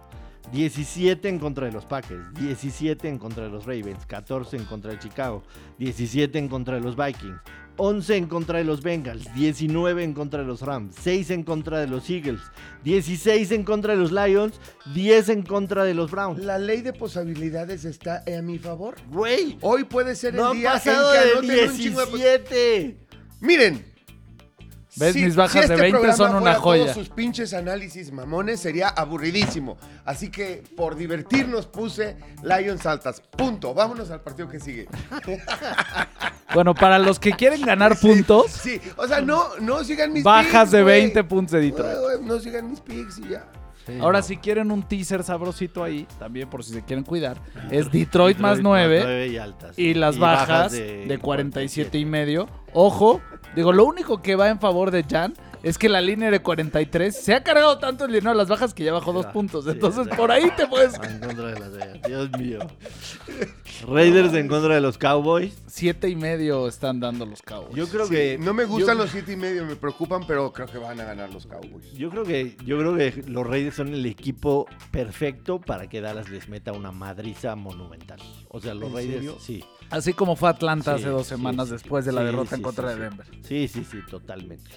[0.52, 4.92] 17 en contra de los Packers, 17 en contra de los Ravens, 14 en contra
[4.92, 5.44] de Chicago,
[5.80, 7.40] 17 en contra de los Vikings,
[7.78, 11.80] 11 en contra de los Bengals, 19 en contra de los Rams, 6 en contra
[11.80, 12.42] de los Eagles,
[12.84, 14.60] 16 en contra de los Lions,
[14.94, 16.40] 10 en contra de los Browns.
[16.44, 18.96] La ley de posibilidades está a mi favor.
[19.10, 22.06] Güey, Hoy puede ser no el han día pasado en que de anoten un chingo
[22.06, 22.12] de...
[22.12, 22.98] 17.
[23.42, 23.93] Miren.
[24.96, 25.16] ¿Ves?
[25.16, 26.84] Mis bajas de 20 programa son una fuera joya.
[26.84, 29.78] Todos sus pinches análisis mamones sería aburridísimo.
[30.06, 33.22] Así que por divertirnos puse Lions altas.
[33.22, 33.74] Punto.
[33.74, 34.88] Vámonos al partido que sigue.
[36.54, 40.66] Bueno, para los que quieren ganar puntos, Sí, o sea, no, no sigan mis bajas
[40.66, 41.02] picks, de güey.
[41.02, 42.22] 20 puntos de Detroit.
[42.22, 43.48] No sigan mis picks y ya.
[44.00, 48.38] Ahora, si quieren un teaser sabrosito ahí, también por si se quieren cuidar, es Detroit,
[48.38, 49.78] más 9 y altas.
[49.78, 52.48] y las bajas, de, 47 y medio.
[52.72, 53.20] Ojo,
[53.56, 55.34] digo, lo único que va en favor de Jan
[55.64, 58.74] Es que la línea de 43 se ha cargado tanto el dinero a las bajas
[58.74, 59.64] que ya bajó dos puntos.
[59.64, 60.94] sí, Entonces, por ahí te puedes.
[60.96, 62.02] En contra de las Vegas.
[62.06, 62.60] Dios mío.
[63.88, 65.58] Raiders en contra de los Cowboys.
[65.68, 67.76] Siete y medio están dando los Cowboys.
[67.76, 68.38] Yo creo Sí, que.
[68.40, 71.06] no me gustan yo- los siete y medio, me preocupan, pero creo que van a
[71.06, 71.92] ganar los Cowboys.
[71.94, 76.30] Yo creo que yo creo que los Raiders son el equipo perfecto para que Dallas
[76.30, 78.20] les meta una madriza monumental.
[78.50, 79.38] O sea, los ¿En Raiders serio?
[79.40, 79.64] sí.
[79.94, 81.74] Así como fue Atlanta Sí, hace dos semanas sí.
[81.74, 83.02] después de la derrota en contra de.
[83.04, 83.28] Denver.
[83.44, 84.70] Sí, sí, sí, totalmente.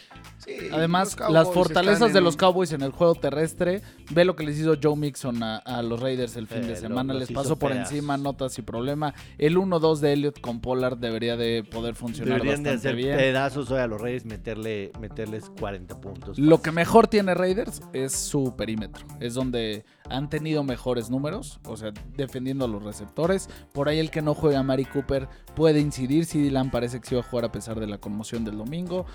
[0.47, 3.83] Sí, Además, las fortalezas de en- los Cowboys en el juego terrestre,
[4.13, 6.77] ve lo que les hizo Joe Mixon a, a los Raiders el fin Eh, de
[6.77, 9.13] semana, los les pasó por encima, notas y problema.
[9.39, 13.17] El 1-2 de Elliott con Pollard debería de poder funcionar Deberían de bastante hacer bien.
[13.17, 16.39] pedazos hoy a los Raiders, meterle, meterles 40 puntos.
[16.39, 19.05] Lo que mejor tiene Raiders es su perímetro.
[19.19, 23.49] Es donde han tenido mejores números, o sea, defendiendo a los receptores.
[23.73, 26.25] Por ahí el que no juega Mari Cooper puede incidir.
[26.27, 29.07] Si Dylan parece que se iba a jugar a pesar de la conmoción del domingo.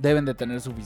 [0.00, 0.79] Deben de tener suficiente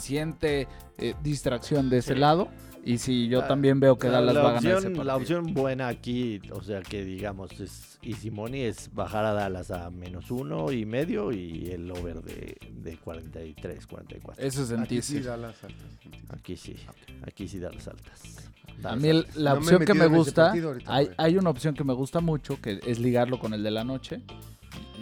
[0.98, 2.20] eh, distracción de ese Sí.
[2.20, 2.48] lado.
[2.86, 4.92] Y si yo La- también veo que la, Dallas la va a ganar ese opción,
[4.92, 5.04] partido.
[5.04, 9.70] la opción buena aquí, o sea que digamos, es y Simoni es bajar a Dallas
[9.70, 14.44] a menos uno y medio y el over de, de 43, 44.
[14.44, 15.20] Eso es en Aquí sí sí.
[15.22, 15.86] da las altas.
[16.28, 16.76] Aquí sí,
[17.26, 18.20] aquí sí da las altas.
[18.82, 19.36] Da A las mí el- altas.
[19.36, 21.94] la No me he opción que me gusta, ahorita, hay, hay una opción que me
[21.94, 24.20] gusta mucho, que es ligarlo con el de la noche.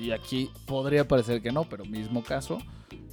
[0.00, 2.58] Y aquí podría parecer que no, pero mismo caso.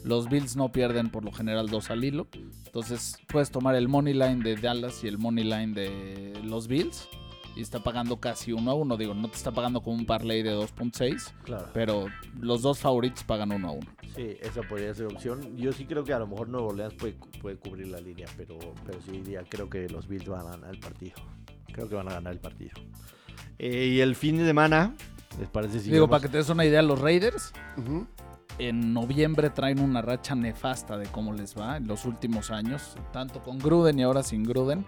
[0.03, 2.27] Los Bills no pierden por lo general dos al hilo.
[2.65, 7.07] Entonces puedes tomar el money line de Dallas y el money line de los Bills.
[7.55, 8.95] Y está pagando casi uno a uno.
[8.95, 11.33] Digo, no te está pagando como un parlay de 2.6.
[11.43, 11.67] Claro.
[11.73, 12.05] Pero
[12.39, 13.87] los dos favoritos pagan uno a uno.
[14.15, 15.57] Sí, esa podría ser opción.
[15.57, 18.57] Yo sí creo que a lo mejor Nuevo Orleans puede, puede cubrir la línea, pero,
[18.85, 21.15] pero sí diría, creo que los Bills van a ganar el partido.
[21.73, 22.71] Creo que van a ganar el partido.
[23.57, 24.95] Eh, y el fin de semana,
[25.39, 27.53] ¿les parece si Digo, para que te des una idea, los Raiders
[28.57, 33.41] en noviembre traen una racha nefasta de cómo les va en los últimos años, tanto
[33.41, 34.85] con Gruden y ahora sin Gruden.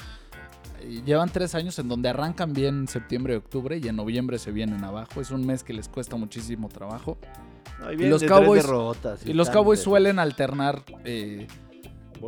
[0.88, 4.40] Y Llevan tres años en donde arrancan bien en septiembre y octubre y en noviembre
[4.40, 5.22] se vienen abajo.
[5.22, 7.18] Es un mes que les cuesta muchísimo trabajo.
[7.80, 11.48] No, y los de Cowboys- derrotas Y los Cowboys de- suelen alternar eh,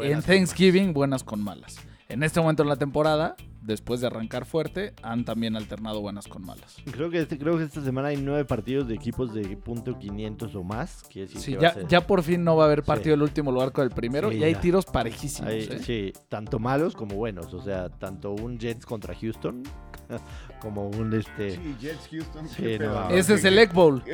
[0.02, 0.22] en.
[0.22, 1.78] Thanksgiving buenas con malas.
[2.10, 6.45] En este momento en la temporada, después de arrancar fuerte, han también alternado buenas con
[6.45, 6.78] malas.
[6.91, 10.53] Creo que, este, creo que esta semana hay nueve partidos de equipos de punto 500
[10.55, 11.03] o más.
[11.14, 13.20] Decir Sí, que ya, ser- ya por fin no va a haber partido Sí.
[13.20, 14.61] del último lugar con el primero Sí, y hay ya.
[14.61, 15.49] tiros parejísimos.
[15.51, 15.80] hay- ¿eh?
[15.84, 17.53] sí, tanto malos como buenos.
[17.53, 19.64] O sea, tanto un Jets contra Houston
[20.61, 21.51] como un este.
[21.51, 22.47] Sí, Jets, Houston.
[22.49, 23.09] Sí, no.
[23.09, 24.03] Ese es el Egg Bowl.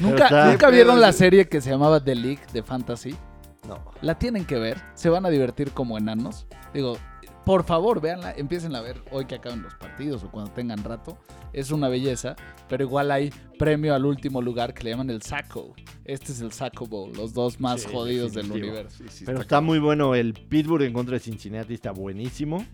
[0.00, 3.14] ¿Nunca, está- ¿nunca vieron la serie que se llamaba The League de Fantasy?
[3.68, 3.84] No.
[4.02, 4.80] La tienen que ver.
[4.94, 6.46] Se van a divertir como enanos.
[6.74, 6.96] Digo,
[7.44, 8.32] por favor, véanla.
[8.32, 11.18] Empiecen a ver hoy que acaben los partidos o cuando tengan rato.
[11.52, 12.36] Es una belleza.
[12.68, 15.74] Pero igual hay premio al último lugar que le llaman el Saco.
[16.04, 17.12] Este es el Saco Bowl.
[17.14, 18.98] Los dos más Sí, jodidos del universo.
[18.98, 20.14] Sí, sí, Pero está está muy bueno.
[20.14, 22.64] El Pittsburgh en contra de Cincinnati está buenísimo.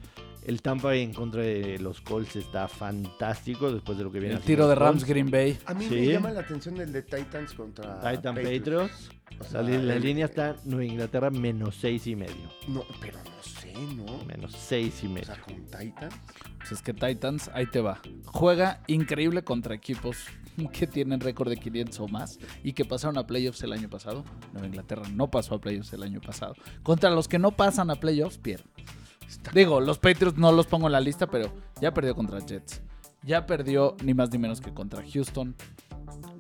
[0.44, 4.34] El Tampa Bay en contra de los Colts está fantástico después de lo que viene
[4.36, 5.08] El tiro de Rams Colts.
[5.08, 5.58] Green Bay.
[5.64, 5.94] A mí Sí.
[5.94, 9.08] me llama la atención el de Titans contra Titan Patriots.
[9.40, 12.34] O sea, La, la el- línea está Nueva Inglaterra menos seis y medio.
[12.68, 14.22] No, pero no sé, ¿no?
[14.26, 15.26] Menos seis y O medio.
[15.26, 16.14] sea, con Titans.
[16.58, 18.00] Pues es que Titans, ahí te va.
[18.26, 20.18] Juega increíble contra equipos
[20.72, 24.24] que tienen récord de 500 o más y que pasaron a playoffs el año pasado.
[24.52, 26.54] Nueva Inglaterra no pasó a playoffs el año pasado.
[26.82, 28.68] Contra los que no pasan a playoffs, pierden.
[29.52, 32.82] Digo, los Patriots no los pongo en la lista, pero ya perdió contra Jets.
[33.22, 35.54] Ya perdió ni más ni menos que contra Houston.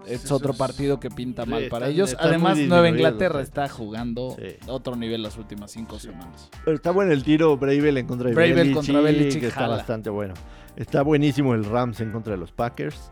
[0.06, 2.14] Es otro partido que pinta Sí, mal para ellos.
[2.18, 4.56] Además, Nueva Inglaterra está jugando Sí.
[4.66, 6.50] otro nivel las últimas cinco semanas.
[6.62, 9.60] Pero está bueno el tiro Bravel en contra de Bravel Belichick, contra Belichick, que está
[9.60, 9.76] jala.
[9.76, 10.34] bastante bueno.
[10.76, 13.10] Está buenísimo el Rams en contra de los Packers.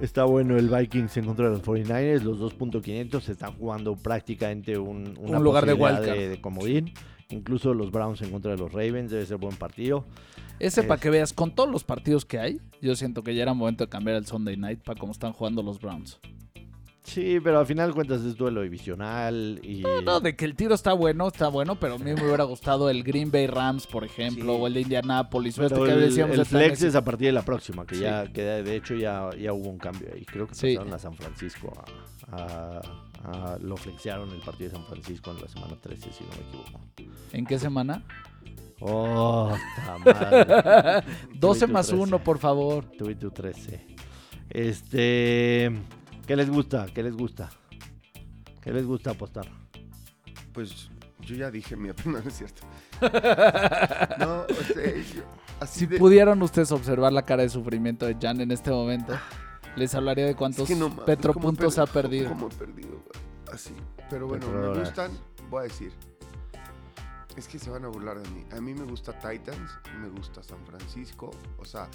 [0.00, 2.22] Está bueno el Vikings en contra de los 49ers.
[2.22, 6.92] Los 2.500 se están jugando prácticamente un, una Un lugar de de, de comodín.
[7.30, 9.10] Incluso los Browns en contra de los Ravens.
[9.10, 10.04] Debe ser buen partido.
[10.60, 13.42] Ese Es- para que veas, con todos los partidos que hay, yo siento que ya
[13.42, 16.20] era momento de cambiar el Sunday Night para cómo están jugando los Browns.
[17.02, 19.60] Sí, pero al final cuentas es duelo divisional.
[19.62, 19.80] Y...
[19.82, 22.44] No, no, de que el tiro está bueno, está bueno, pero a mí me hubiera
[22.44, 24.58] gustado el Green Bay Rams, por ejemplo, Sí.
[24.62, 27.26] o el de Indianapolis, este Pero que el, decíamos el de flex es a partir
[27.26, 28.00] de la próxima, que Sí.
[28.02, 30.24] ya que de hecho ya, ya hubo un cambio ahí.
[30.24, 30.76] Creo que Sí.
[30.76, 31.72] pasaron a San Francisco.
[32.32, 32.80] A, a-
[33.60, 36.80] lo flexearon el partido de San Francisco en la semana 13, si no me equivoco.
[37.32, 38.02] ¿En qué semana?
[38.80, 41.04] Oh, está mal.
[41.34, 42.02] 12 tu más 13.
[42.02, 42.84] 1, por favor.
[42.98, 43.86] Tú y tu 13.
[44.50, 45.72] Este.
[46.26, 46.86] ¿Qué les gusta?
[46.94, 47.50] ¿Qué les gusta?
[48.60, 49.46] ¿Qué les gusta apostar?
[50.52, 52.62] Pues yo ya dije mi opinión, no es cierto.
[54.18, 55.22] No, o sea, yo-
[55.60, 55.98] así Si de...
[55.98, 59.14] pudieran ustedes observar la cara de sufrimiento de Jan en este momento,
[59.76, 62.28] les hablaría de cuántos Es que no mames, petropuntos ¿cómo ha per- perdido.
[62.30, 62.90] ¿Cómo he perdido?
[62.90, 63.54] güey?
[63.54, 63.74] Así.
[64.10, 65.10] Pero bueno, me gustan.
[65.50, 65.92] voy a decir.
[67.36, 68.44] Es que se van a burlar de mí.
[68.52, 69.70] A mí me gusta Titans,
[70.00, 71.30] me gusta San Francisco.
[71.58, 71.88] O sea,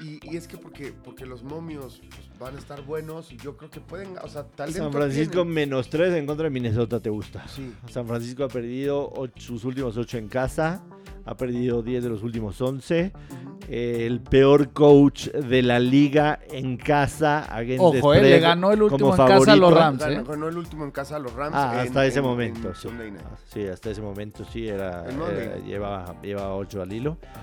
[0.00, 3.56] y, y es que porque, porque los momios pues, van a estar buenos y yo
[3.56, 4.16] creo que pueden.
[4.22, 5.52] O sea, talento San Francisco tienen.
[5.54, 7.46] menos 3 en contra de Minnesota, ¿te gusta?
[7.48, 7.72] Sí.
[7.88, 10.82] San Francisco ha perdido och- sus últimos 8 en casa,
[11.24, 13.12] ha perdido 10 de los últimos 11.
[13.14, 13.52] Ujú.
[13.68, 17.48] Eh, el peor coach de la liga en casa.
[17.78, 19.70] Ojo, eh, le ganó el último en casa a los favorito.
[19.78, 20.24] Rams, Ganó, ¿eh?
[20.26, 21.54] ganó el último en casa a los Rams.
[21.56, 22.88] Ah, en- hasta ese en- momento, en sí.
[23.24, 25.64] Ah, Sí, hasta ese momento sí era, era- Night.
[25.64, 27.18] lleva, lleva 8 al hilo.
[27.22, 27.40] Ajá.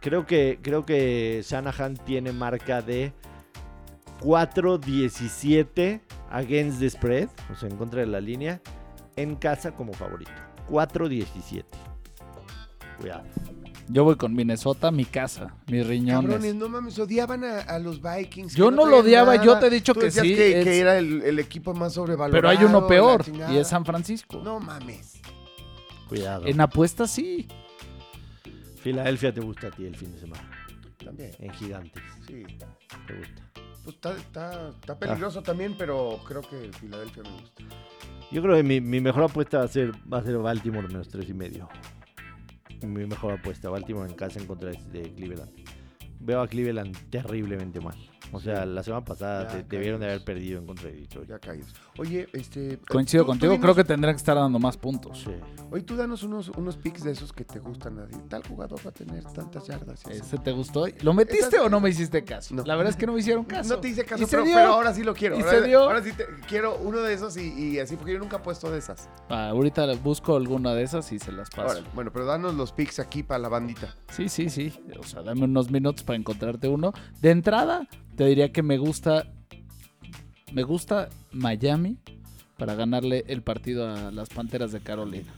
[0.00, 3.12] Creo que, creo que Shanahan tiene marca de
[4.20, 8.60] 4-17 against the spread, o sea, en contra de la línea,
[9.16, 10.30] en casa como favorito.
[10.70, 11.64] 4-17.
[13.00, 13.24] Cuidado.
[13.90, 16.30] Yo voy con Minnesota, mi casa, mis riñones.
[16.30, 18.54] Cabrones, no mames, odiaban a, a los Vikings.
[18.54, 19.44] Yo no lo odiaba, nada.
[19.46, 21.94] yo te he dicho Tú que sí, Que, es- que era el, el equipo más
[21.94, 22.32] sobrevalorado.
[22.32, 24.42] Pero hay uno peor, y es San Francisco.
[24.44, 25.20] No mames.
[26.08, 26.44] Cuidado.
[26.46, 27.48] En apuestas sí.
[28.82, 30.50] Filadelfia te gusta a ti el fin de semana.
[31.04, 32.02] También, En gigantes.
[32.26, 32.44] sí.
[33.06, 33.42] Te gusta.
[33.84, 37.62] Pues está, está, está peligroso también, pero creo que Filadelfia me gusta.
[38.30, 41.08] Yo creo que mi, mi mejor apuesta va a ser, va a ser Baltimore menos
[41.08, 41.68] tres y medio.
[42.82, 45.50] Mi mejor apuesta, Baltimore en casa en contra de Cleveland.
[46.20, 47.96] Veo a Cleveland terriblemente mal.
[48.32, 51.28] O sea, la semana pasada de- debieron de haber perdido en contra de Detroit.
[51.28, 51.74] Ya caídos.
[51.98, 52.78] Oye, este.
[52.88, 55.22] Coincido tú- tú contigo, dinos- creo que tendrá que estar dando más puntos.
[55.24, 55.30] Sí.
[55.70, 58.16] Oye, tú danos unos, unos picks de esos que te gustan a ti.
[58.28, 60.04] Tal jugador va a tener tantas yardas.
[60.06, 60.86] ¿Ese te gustó?
[61.02, 62.54] ¿Lo metiste o no me hiciste caso?
[62.54, 62.64] No.
[62.64, 63.74] La verdad es que no me hicieron caso.
[63.74, 64.54] No te hice caso, ¿Y se pero, dio?
[64.56, 65.36] pero ahora sí lo quiero.
[65.36, 65.80] ¿Y ahora, se dio?
[65.82, 68.70] ahora sí te- quiero uno de esos y, y así, porque yo nunca he puesto
[68.70, 69.08] de esas.
[69.28, 71.70] Ah, ahorita busco alguna de esas y se las paso.
[71.72, 73.94] Órale, bueno, pero danos los picks aquí para la bandita.
[74.10, 74.72] Sí, sí, sí.
[74.98, 76.92] O sea, dame unos minutos para encontrarte uno.
[77.20, 77.86] De entrada,
[78.18, 79.24] te diría que me gusta.
[80.52, 81.96] Me gusta Miami
[82.58, 85.32] para ganarle el partido a las Panteras de Carolina.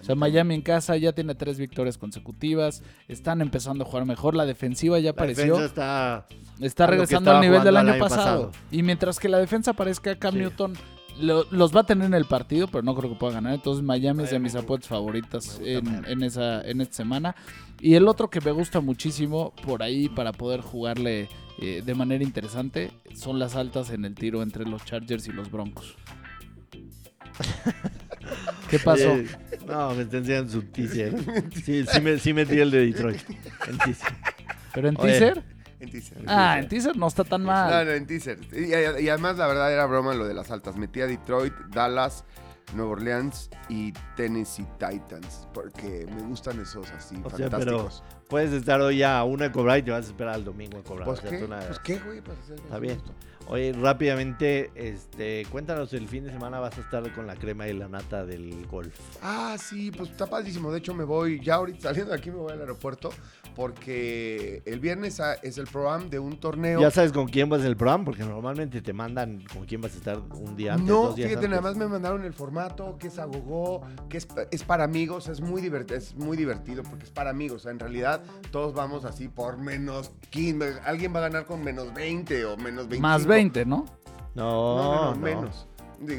[0.00, 2.82] O sea, Miami en casa ya tiene tres victorias consecutivas.
[3.08, 4.34] Están empezando a jugar mejor.
[4.34, 5.44] La defensiva ya La apareció.
[5.44, 6.26] defensa está...
[6.60, 8.48] Está regresando al nivel del año, pasado.
[8.48, 8.52] pasado.
[8.70, 10.40] Y mientras que la defensa parezca Cam Sí.
[10.40, 10.74] Newton,
[11.18, 13.54] lo- los va a tener en el partido, pero no creo que pueda ganar.
[13.54, 17.34] Entonces Miami es de mis apuestas favoritas en esa, en esta semana.
[17.80, 21.28] Y el otro que me gusta muchísimo por ahí para poder jugarle
[21.60, 25.50] eh, de manera interesante son las altas en el tiro entre los Chargers y los
[25.50, 25.94] Broncos.
[28.70, 29.12] ¿Qué pasó?
[29.12, 29.26] Oye,
[29.66, 31.14] no, me está enseñando su teaser.
[31.64, 33.20] Sí, sí, me, sí metí el de Detroit.
[33.84, 34.12] Teaser.
[34.72, 35.10] ¿Pero en Oye.
[35.18, 35.44] teaser?
[35.80, 36.18] En teaser.
[36.26, 37.86] Ah, en teaser no está tan No, mal.
[37.86, 38.38] no, en teaser.
[38.52, 40.76] Y, y- y además, la verdad, era broma lo de las altas.
[40.76, 42.24] Metí a Detroit, Dallas,
[42.74, 45.48] Nueva Orleans y Tennessee Titans.
[45.52, 48.04] Porque me gustan esos así, O sea, fantásticos.
[48.30, 50.82] Puedes estar hoy a una de cobrar y te vas a esperar al domingo a
[50.82, 51.04] cobrar.
[51.04, 51.48] pues, O sea, ¿qué?
[51.48, 52.20] nada- pues qué, güey.
[52.20, 52.98] Pues, es- Está es bien.
[53.52, 57.72] Oye, rápidamente, este, cuéntanos, el fin de semana vas a estar con la crema y
[57.72, 58.94] la nata del golf.
[59.22, 60.70] Ah, sí, pues está padrísimo.
[60.70, 63.10] De hecho, me voy, ya ahorita saliendo de aquí me voy al aeropuerto
[63.56, 66.80] porque el viernes es el programa de un torneo.
[66.80, 69.96] Ya sabes con quién vas el programa, porque normalmente te mandan con quién vas a
[69.96, 71.60] estar un día antes, no, dos días fíjate, antes.
[71.60, 75.40] nada más me mandaron el formato, que es agogó, que es, es para amigos, es
[75.40, 77.56] muy, divertido, es muy divertido porque es para amigos.
[77.56, 81.64] O sea, en realidad todos vamos así por menos 15, alguien va a ganar con
[81.64, 83.02] menos 20 o menos 25.
[83.02, 83.84] Más 20, ¿no?
[84.34, 85.20] No, No, no, no, no.
[85.20, 85.66] menos.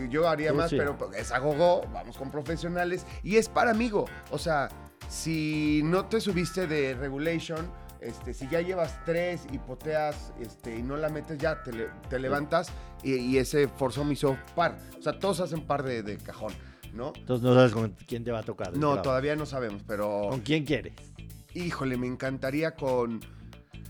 [0.09, 0.77] Yo haría Tú más, sí.
[0.77, 4.05] pero es agogó, vamos con profesionales y es para amigo.
[4.29, 4.69] O sea,
[5.09, 7.67] si no te subiste de regulation,
[7.99, 11.89] este, si ya llevas tres y poteas este, y no la metes, ya te, le-
[12.09, 12.71] te levantas
[13.03, 14.77] y, y ese forzó me hizo par.
[14.99, 16.53] O sea, todos hacen par de, de cajón,
[16.93, 17.11] ¿no?
[17.15, 18.75] Entonces no sabes con quién te va a tocar.
[18.77, 20.93] No, todavía no sabemos, pero ¿Con quién quieres?
[21.53, 23.19] híjole, me encantaría con...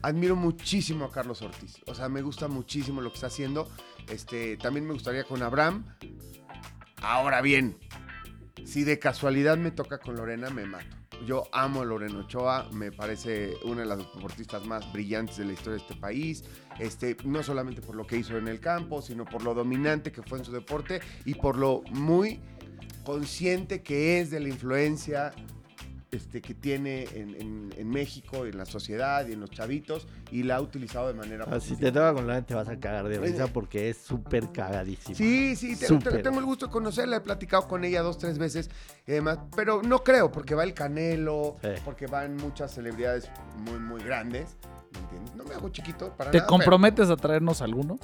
[0.03, 1.81] Admiro muchísimo a Carlos Ortiz.
[1.85, 3.69] O sea, me gusta muchísimo lo que está haciendo.
[4.09, 5.85] Este, también me gustaría con Abraham.
[7.01, 7.77] Ahora bien,
[8.65, 10.97] si de casualidad me toca con Lorena, me mato.
[11.25, 15.53] Yo amo a Lorena Ochoa, me parece una de las deportistas más brillantes de la
[15.53, 16.43] historia de este país.
[16.79, 20.23] Este, no solamente por lo que hizo en el campo, sino por lo dominante que
[20.23, 22.39] fue en su deporte y por lo muy
[23.03, 25.31] consciente que es de la influencia
[26.13, 30.43] este, que tiene en, en- en México, en la sociedad y en los chavitos, y
[30.43, 33.07] la ha utilizado de manera Ah, si te toca con la te vas a cagar
[33.07, 35.15] de risa porque es súper cagadísimo.
[35.15, 35.87] Sí, sí, te-
[36.21, 38.69] tengo el gusto de conocerla, he platicado con ella dos, tres veces
[39.07, 41.69] y demás, pero no creo, porque va el Canelo, Sí.
[41.85, 44.57] porque van muchas celebridades muy, muy grandes,
[44.91, 45.33] ¿me entiendes?
[45.35, 47.97] No me hago chiquito para ¿Te nada, comprometes a traernos alguno?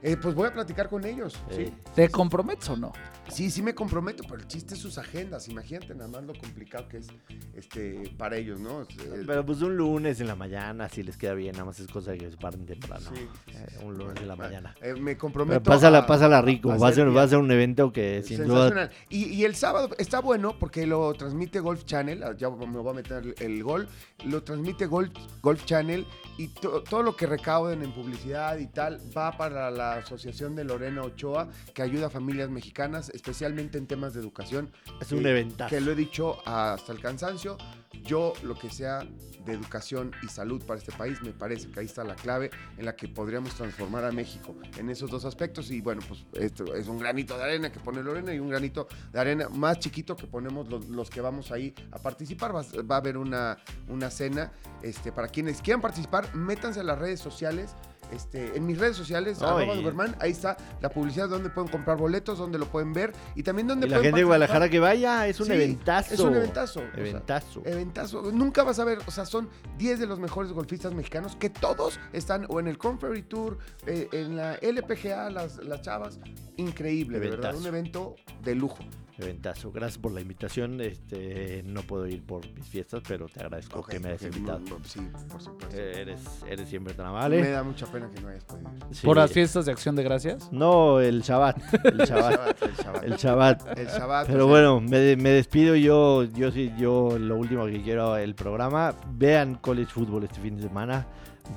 [0.00, 1.38] Pero- Eh, pues voy a platicar con ellos.
[1.50, 1.66] Sí.
[1.66, 1.74] Sí.
[1.94, 2.92] ¿Te comprometes o no?
[3.28, 5.48] sí, sí me comprometo, pero el chiste es sus agendas.
[5.48, 7.06] Imagínate nada más lo complicado que es
[7.54, 8.82] este, para ellos, ¿no?
[8.82, 11.86] Eh, Pero pues un lunes en la mañana, si les queda bien, nada más es
[11.88, 13.08] cosa que se paren temprano.
[13.14, 13.28] Sí.
[13.54, 14.74] Eh, un lunes en la mañana.
[14.80, 15.62] eh, me Pero comprometo.
[15.62, 16.72] pásala, a- pásala rico.
[16.72, 18.68] a Va a, ser, va a ser un evento que sin duda.
[18.68, 18.90] Sensacional.
[19.10, 22.22] Y, y el sábado está bueno porque lo transmite Golf Channel.
[22.22, 23.88] ah, Ya me voy a meter el, el gol.
[24.24, 25.10] Lo transmite Golf,
[25.42, 26.04] Golf Channel
[26.36, 30.64] y to- todo lo que recauden en publicidad y tal va para la Asociación de
[30.64, 34.70] Lorena Ochoa que ayuda a familias mexicanas, especialmente en temas de educación.
[35.00, 35.70] Es un Eh, eventazo.
[35.74, 37.56] Que lo he dicho hasta el cansancio.
[38.04, 39.00] Yo, lo que sea
[39.44, 42.84] de educación y salud para este país, me parece que ahí está la clave en
[42.84, 45.70] la que podríamos transformar a México en esos dos aspectos.
[45.72, 48.86] Y bueno, pues esto es un granito de arena que pone Lorena y un granito
[49.12, 52.54] de arena más chiquito que ponemos los, los que vamos ahí a participar.
[52.54, 54.52] Va, va a haber una, una cena.
[54.82, 57.74] Este, para quienes quieran participar, métanse a las redes sociales.
[58.12, 62.38] Este, en mis redes sociales, arroba Duberman, ahí está la publicidad donde pueden comprar boletos,
[62.38, 64.26] donde lo pueden ver y también donde Y la pueden gente de participar.
[64.26, 66.14] Guadalajara que vaya, es un Sí, eventazo.
[66.14, 66.80] Es un eventazo.
[66.80, 67.62] o sea, Eventazo.
[67.64, 68.32] eventazo.
[68.32, 69.48] Nunca vas a ver, o sea, son
[69.78, 74.08] 10 de los mejores golfistas mexicanos que todos están o en el Conferry Tour, eh,
[74.12, 76.18] en la LPGA, las, las chavas.
[76.56, 77.50] Increíble, de verdad.
[77.50, 77.58] Eventazo.
[77.60, 78.78] Un evento de lujo.
[79.22, 79.70] Eventazo.
[79.72, 80.80] Gracias por la invitación.
[80.80, 84.60] Este, no puedo ir por mis fiestas, pero te agradezco que me hayas invitado.
[84.60, 85.00] no, no, sí,
[85.30, 85.76] por supuesto.
[85.76, 87.50] Eh, Eres, eres siempre tan Me amable.
[87.50, 88.94] da mucha pena que no hayas podido ir.
[88.94, 89.06] Sí.
[89.06, 90.50] ¿Por las fiestas de Acción de Gracias?
[90.52, 91.58] No, el Shabbat.
[91.84, 92.32] El Shabbat.
[92.32, 93.04] Shabbat, el Shabbat.
[93.04, 93.78] el Shabbat.
[93.78, 97.66] El Shabbat, Pero o sea, bueno, me, me despido yo, yo sí, yo lo último
[97.66, 101.06] que quiero el programa, vean college football este fin de semana,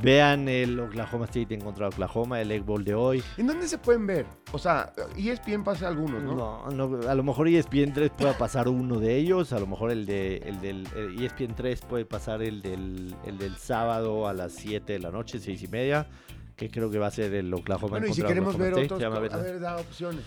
[0.01, 3.23] vean el Oklahoma State en contra de Oklahoma, el Egg Bowl de hoy.
[3.37, 4.25] ¿En dónde se pueden ver?
[4.51, 6.35] O sea, ESPN pasa algunos, ¿no?
[6.35, 9.67] No, no, a lo mejor E ESPN 3 pueda pasar uno de ellos, a lo
[9.67, 13.55] mejor el de el del el E ESPN 3 puede pasar el del, el del
[13.57, 16.07] sábado a las 7 de la noche, 6 y media,
[16.55, 18.75] que creo que va a ser el Oklahoma Bueno, en y si contra queremos Oklahoma
[18.75, 20.23] ver State, otros, a ver, da opciones.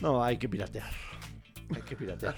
[0.00, 0.90] No, hay que piratear.
[1.74, 2.34] Hay que piratear.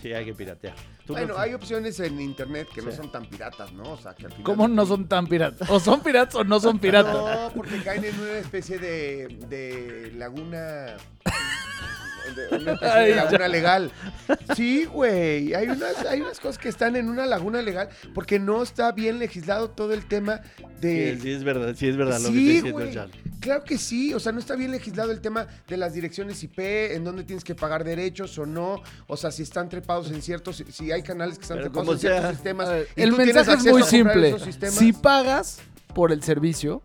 [0.00, 0.74] Sí, hay que piratear.
[1.06, 3.82] ¿Tú Bueno, no- hay opciones en internet que no son tan piratas, ¿no?
[3.92, 4.44] O sea, que al final...
[4.44, 5.68] ¿Cómo no son tan piratas?
[5.70, 7.14] ¿O son piratas o no son piratas?
[7.14, 10.96] No, porque caen en una especie de, de laguna.
[12.36, 13.24] de una especie Ay, de ya.
[13.24, 13.90] laguna legal.
[14.56, 15.54] Sí, güey.
[15.54, 19.18] Hay unas, hay unas cosas que están en una laguna legal porque no está bien
[19.18, 20.40] legislado todo el tema
[20.80, 21.14] de.
[21.16, 22.92] Sí, sí es verdad, sí es verdad lo que Sí, está diciendo güey.
[22.94, 23.31] Charlie.
[23.42, 26.60] Claro que sí, o sea, no está bien legislado el tema de las direcciones IP,
[26.60, 30.62] en dónde tienes que pagar derechos o no, o sea, si están trepados en ciertos,
[30.70, 32.68] si, hay canales que están Pero trepados en ciertos sistemas.
[32.68, 34.36] Ver, el mensaje es muy simple.
[34.70, 35.58] Si pagas
[35.92, 36.82] por el servicio,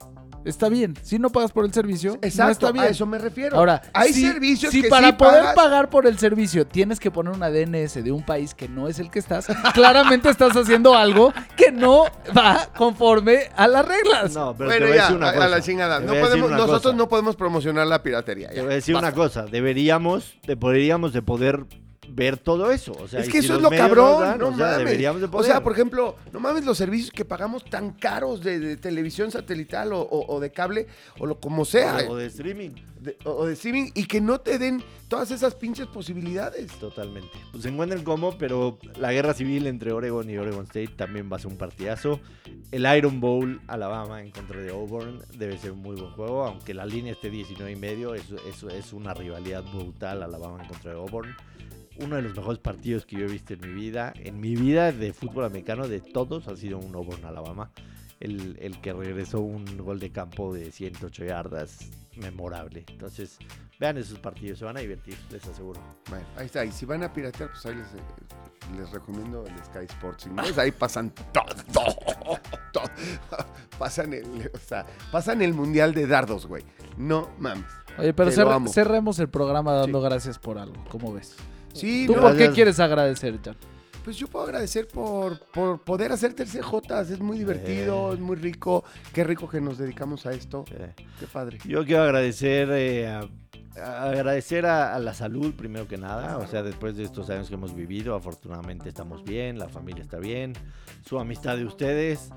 [0.47, 0.95] está bien.
[1.03, 2.85] Si no pagas por el servicio, Exacto, no está bien.
[2.85, 3.57] a eso me refiero.
[3.57, 6.99] Ahora, hay si- servicios si que para sí poder pagas, pagar por el servicio tienes
[6.99, 10.55] que poner una DNS de un país que no es el que estás, claramente estás
[10.55, 12.03] haciendo algo que no
[12.35, 14.33] va conforme a las reglas.
[14.33, 15.45] No, pero Bueno, te voy a ya, decir una a, cosa.
[15.45, 15.99] a la chingada.
[15.99, 16.95] No a podemos, una nosotros cosa.
[16.95, 18.49] no podemos promocionar la piratería.
[18.49, 19.07] Te voy a decir Basta.
[19.09, 19.45] una cosa.
[19.45, 21.65] Deberíamos, de, podríamos de poder
[22.09, 22.93] ver todo eso.
[22.99, 24.97] O sea, Es que si eso es lo cabrón, dan, no o sea, mames.
[24.97, 28.77] de O sea, por ejemplo, no mames los servicios que pagamos tan caros de, de
[28.77, 30.87] televisión satelital o, o- o de cable
[31.19, 32.71] o lo como sea, o de streaming.
[32.99, 36.71] de- o de streaming y que no te den todas esas pinches posibilidades.
[36.79, 37.29] Totalmente.
[37.51, 41.37] Pues se encuentran cómo, pero la guerra civil entre Oregon y Oregon State también va
[41.37, 42.19] a ser un partidazo.
[42.71, 46.73] El Iron Bowl, Alabama en contra de Auburn, debe ser un muy buen juego, aunque
[46.73, 50.91] la línea esté 19 y medio, es, es, es una rivalidad brutal Alabama en contra
[50.91, 51.35] de Auburn.
[51.99, 54.91] Uno de los mejores partidos que yo he visto en mi vida, en mi vida
[54.91, 57.71] de fútbol americano, de todos, ha sido un Auburn Alabama.
[58.19, 62.83] El, el que regresó un gol de campo de 108 yardas, memorable.
[62.89, 63.37] Entonces,
[63.79, 65.79] vean esos partidos, se van a divertir, les aseguro.
[66.09, 66.65] Bueno, ahí está.
[66.65, 70.25] Y si van a piratear, pues ahí les, eh, les recomiendo el Sky Sports.
[70.25, 70.57] Inglés.
[70.57, 72.39] Ahí pasan todo, todo,
[72.73, 72.85] todo.
[73.77, 76.63] Pasan el, o sea, pasan el mundial de dardos, güey.
[76.97, 77.65] No mames.
[77.97, 78.69] Oye, pero amo.
[78.69, 80.83] cerremos el programa dando gracias por algo.
[80.89, 81.35] ¿Cómo ves?
[81.77, 83.55] Sí, ¿Tú no, por qué quieres agradecer, Jan?
[84.03, 87.09] Pues yo puedo agradecer por, por poder hacer tercer Jotas.
[87.09, 88.15] Es muy divertido, Eh.
[88.15, 88.83] es muy rico.
[89.13, 90.63] Qué rico que nos dedicamos a esto.
[90.71, 91.57] Eh, Qué padre.
[91.65, 93.27] Yo quiero agradecer, eh, a-
[93.81, 97.49] a- agradecer a, a la salud primero que nada, o sea, después de estos años
[97.49, 100.53] que hemos vivido, afortunadamente estamos bien, la familia está bien,
[101.05, 102.29] su amistad de ustedes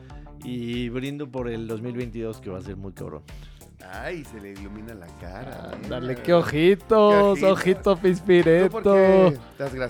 [0.44, 3.22] y brindo por el 2022 que va a ser muy cabrón.
[3.92, 5.72] Ay, se le ilumina la cara.
[5.74, 5.86] ¿eh?
[5.88, 7.52] Dale, qué ojitos, Qué ojito.
[7.52, 9.32] ojito ¿Tú por pispireto.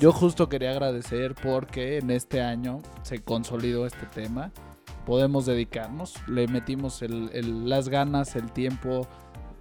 [0.00, 4.52] Yo justo quería agradecer porque en este año se consolidó este tema.
[5.06, 9.06] Podemos dedicarnos, le metimos el- el- las ganas, el tiempo,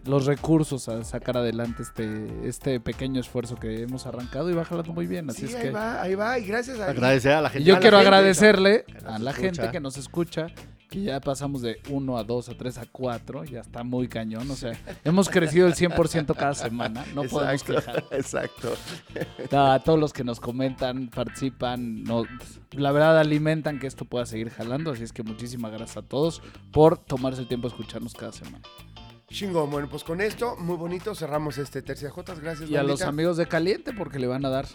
[0.05, 4.93] los recursos a sacar adelante este, este pequeño esfuerzo que hemos arrancado y va jalando
[4.93, 5.30] muy bien.
[5.30, 6.39] Así Sí, es ahí que va, ahí va.
[6.39, 7.65] Y gracias a Agradecer a la y gente.
[7.67, 9.47] yo a quiero gente agradecerle a la escucha.
[9.47, 10.47] gente que nos escucha
[10.89, 14.49] que ya pasamos de 1 a 2 a 3 a 4, ya está muy cañón,
[14.49, 14.73] o sea,
[15.03, 18.05] hemos crecido el 100% cada semana, no podemos Exacto, quejar.
[18.11, 18.73] Exacto.
[19.51, 22.23] A todos los que nos comentan, participan, no,
[22.71, 26.41] la verdad alimentan que esto pueda seguir jalando, así es que muchísimas gracias a todos
[26.71, 28.61] por tomarse el tiempo de escucharnos cada semana.
[29.29, 32.39] Chingón, bueno, pues con esto, muy bonito, cerramos este Tercia Jotas.
[32.39, 34.65] Gracias, Y a los amigos de Caliente porque le van a dar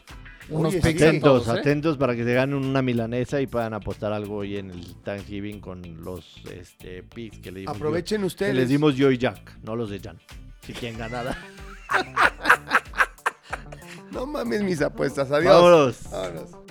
[0.50, 1.60] unos Oye, Atentos, todos, ¿eh?
[1.60, 5.60] atentos para que se ganen una milanesa y puedan apostar algo hoy en el Thanksgiving
[5.60, 7.76] con los este, picks que le dimos.
[7.76, 8.52] Aprovechen yo, ustedes.
[8.52, 10.18] que les dimos yo y Jack, no los de Jan.
[10.62, 11.36] Si quieren ganar.
[14.10, 15.28] No mames mis apuestas.
[15.32, 15.52] Adiós.
[15.52, 15.98] Vámonos.
[16.08, 16.63] Vámonos.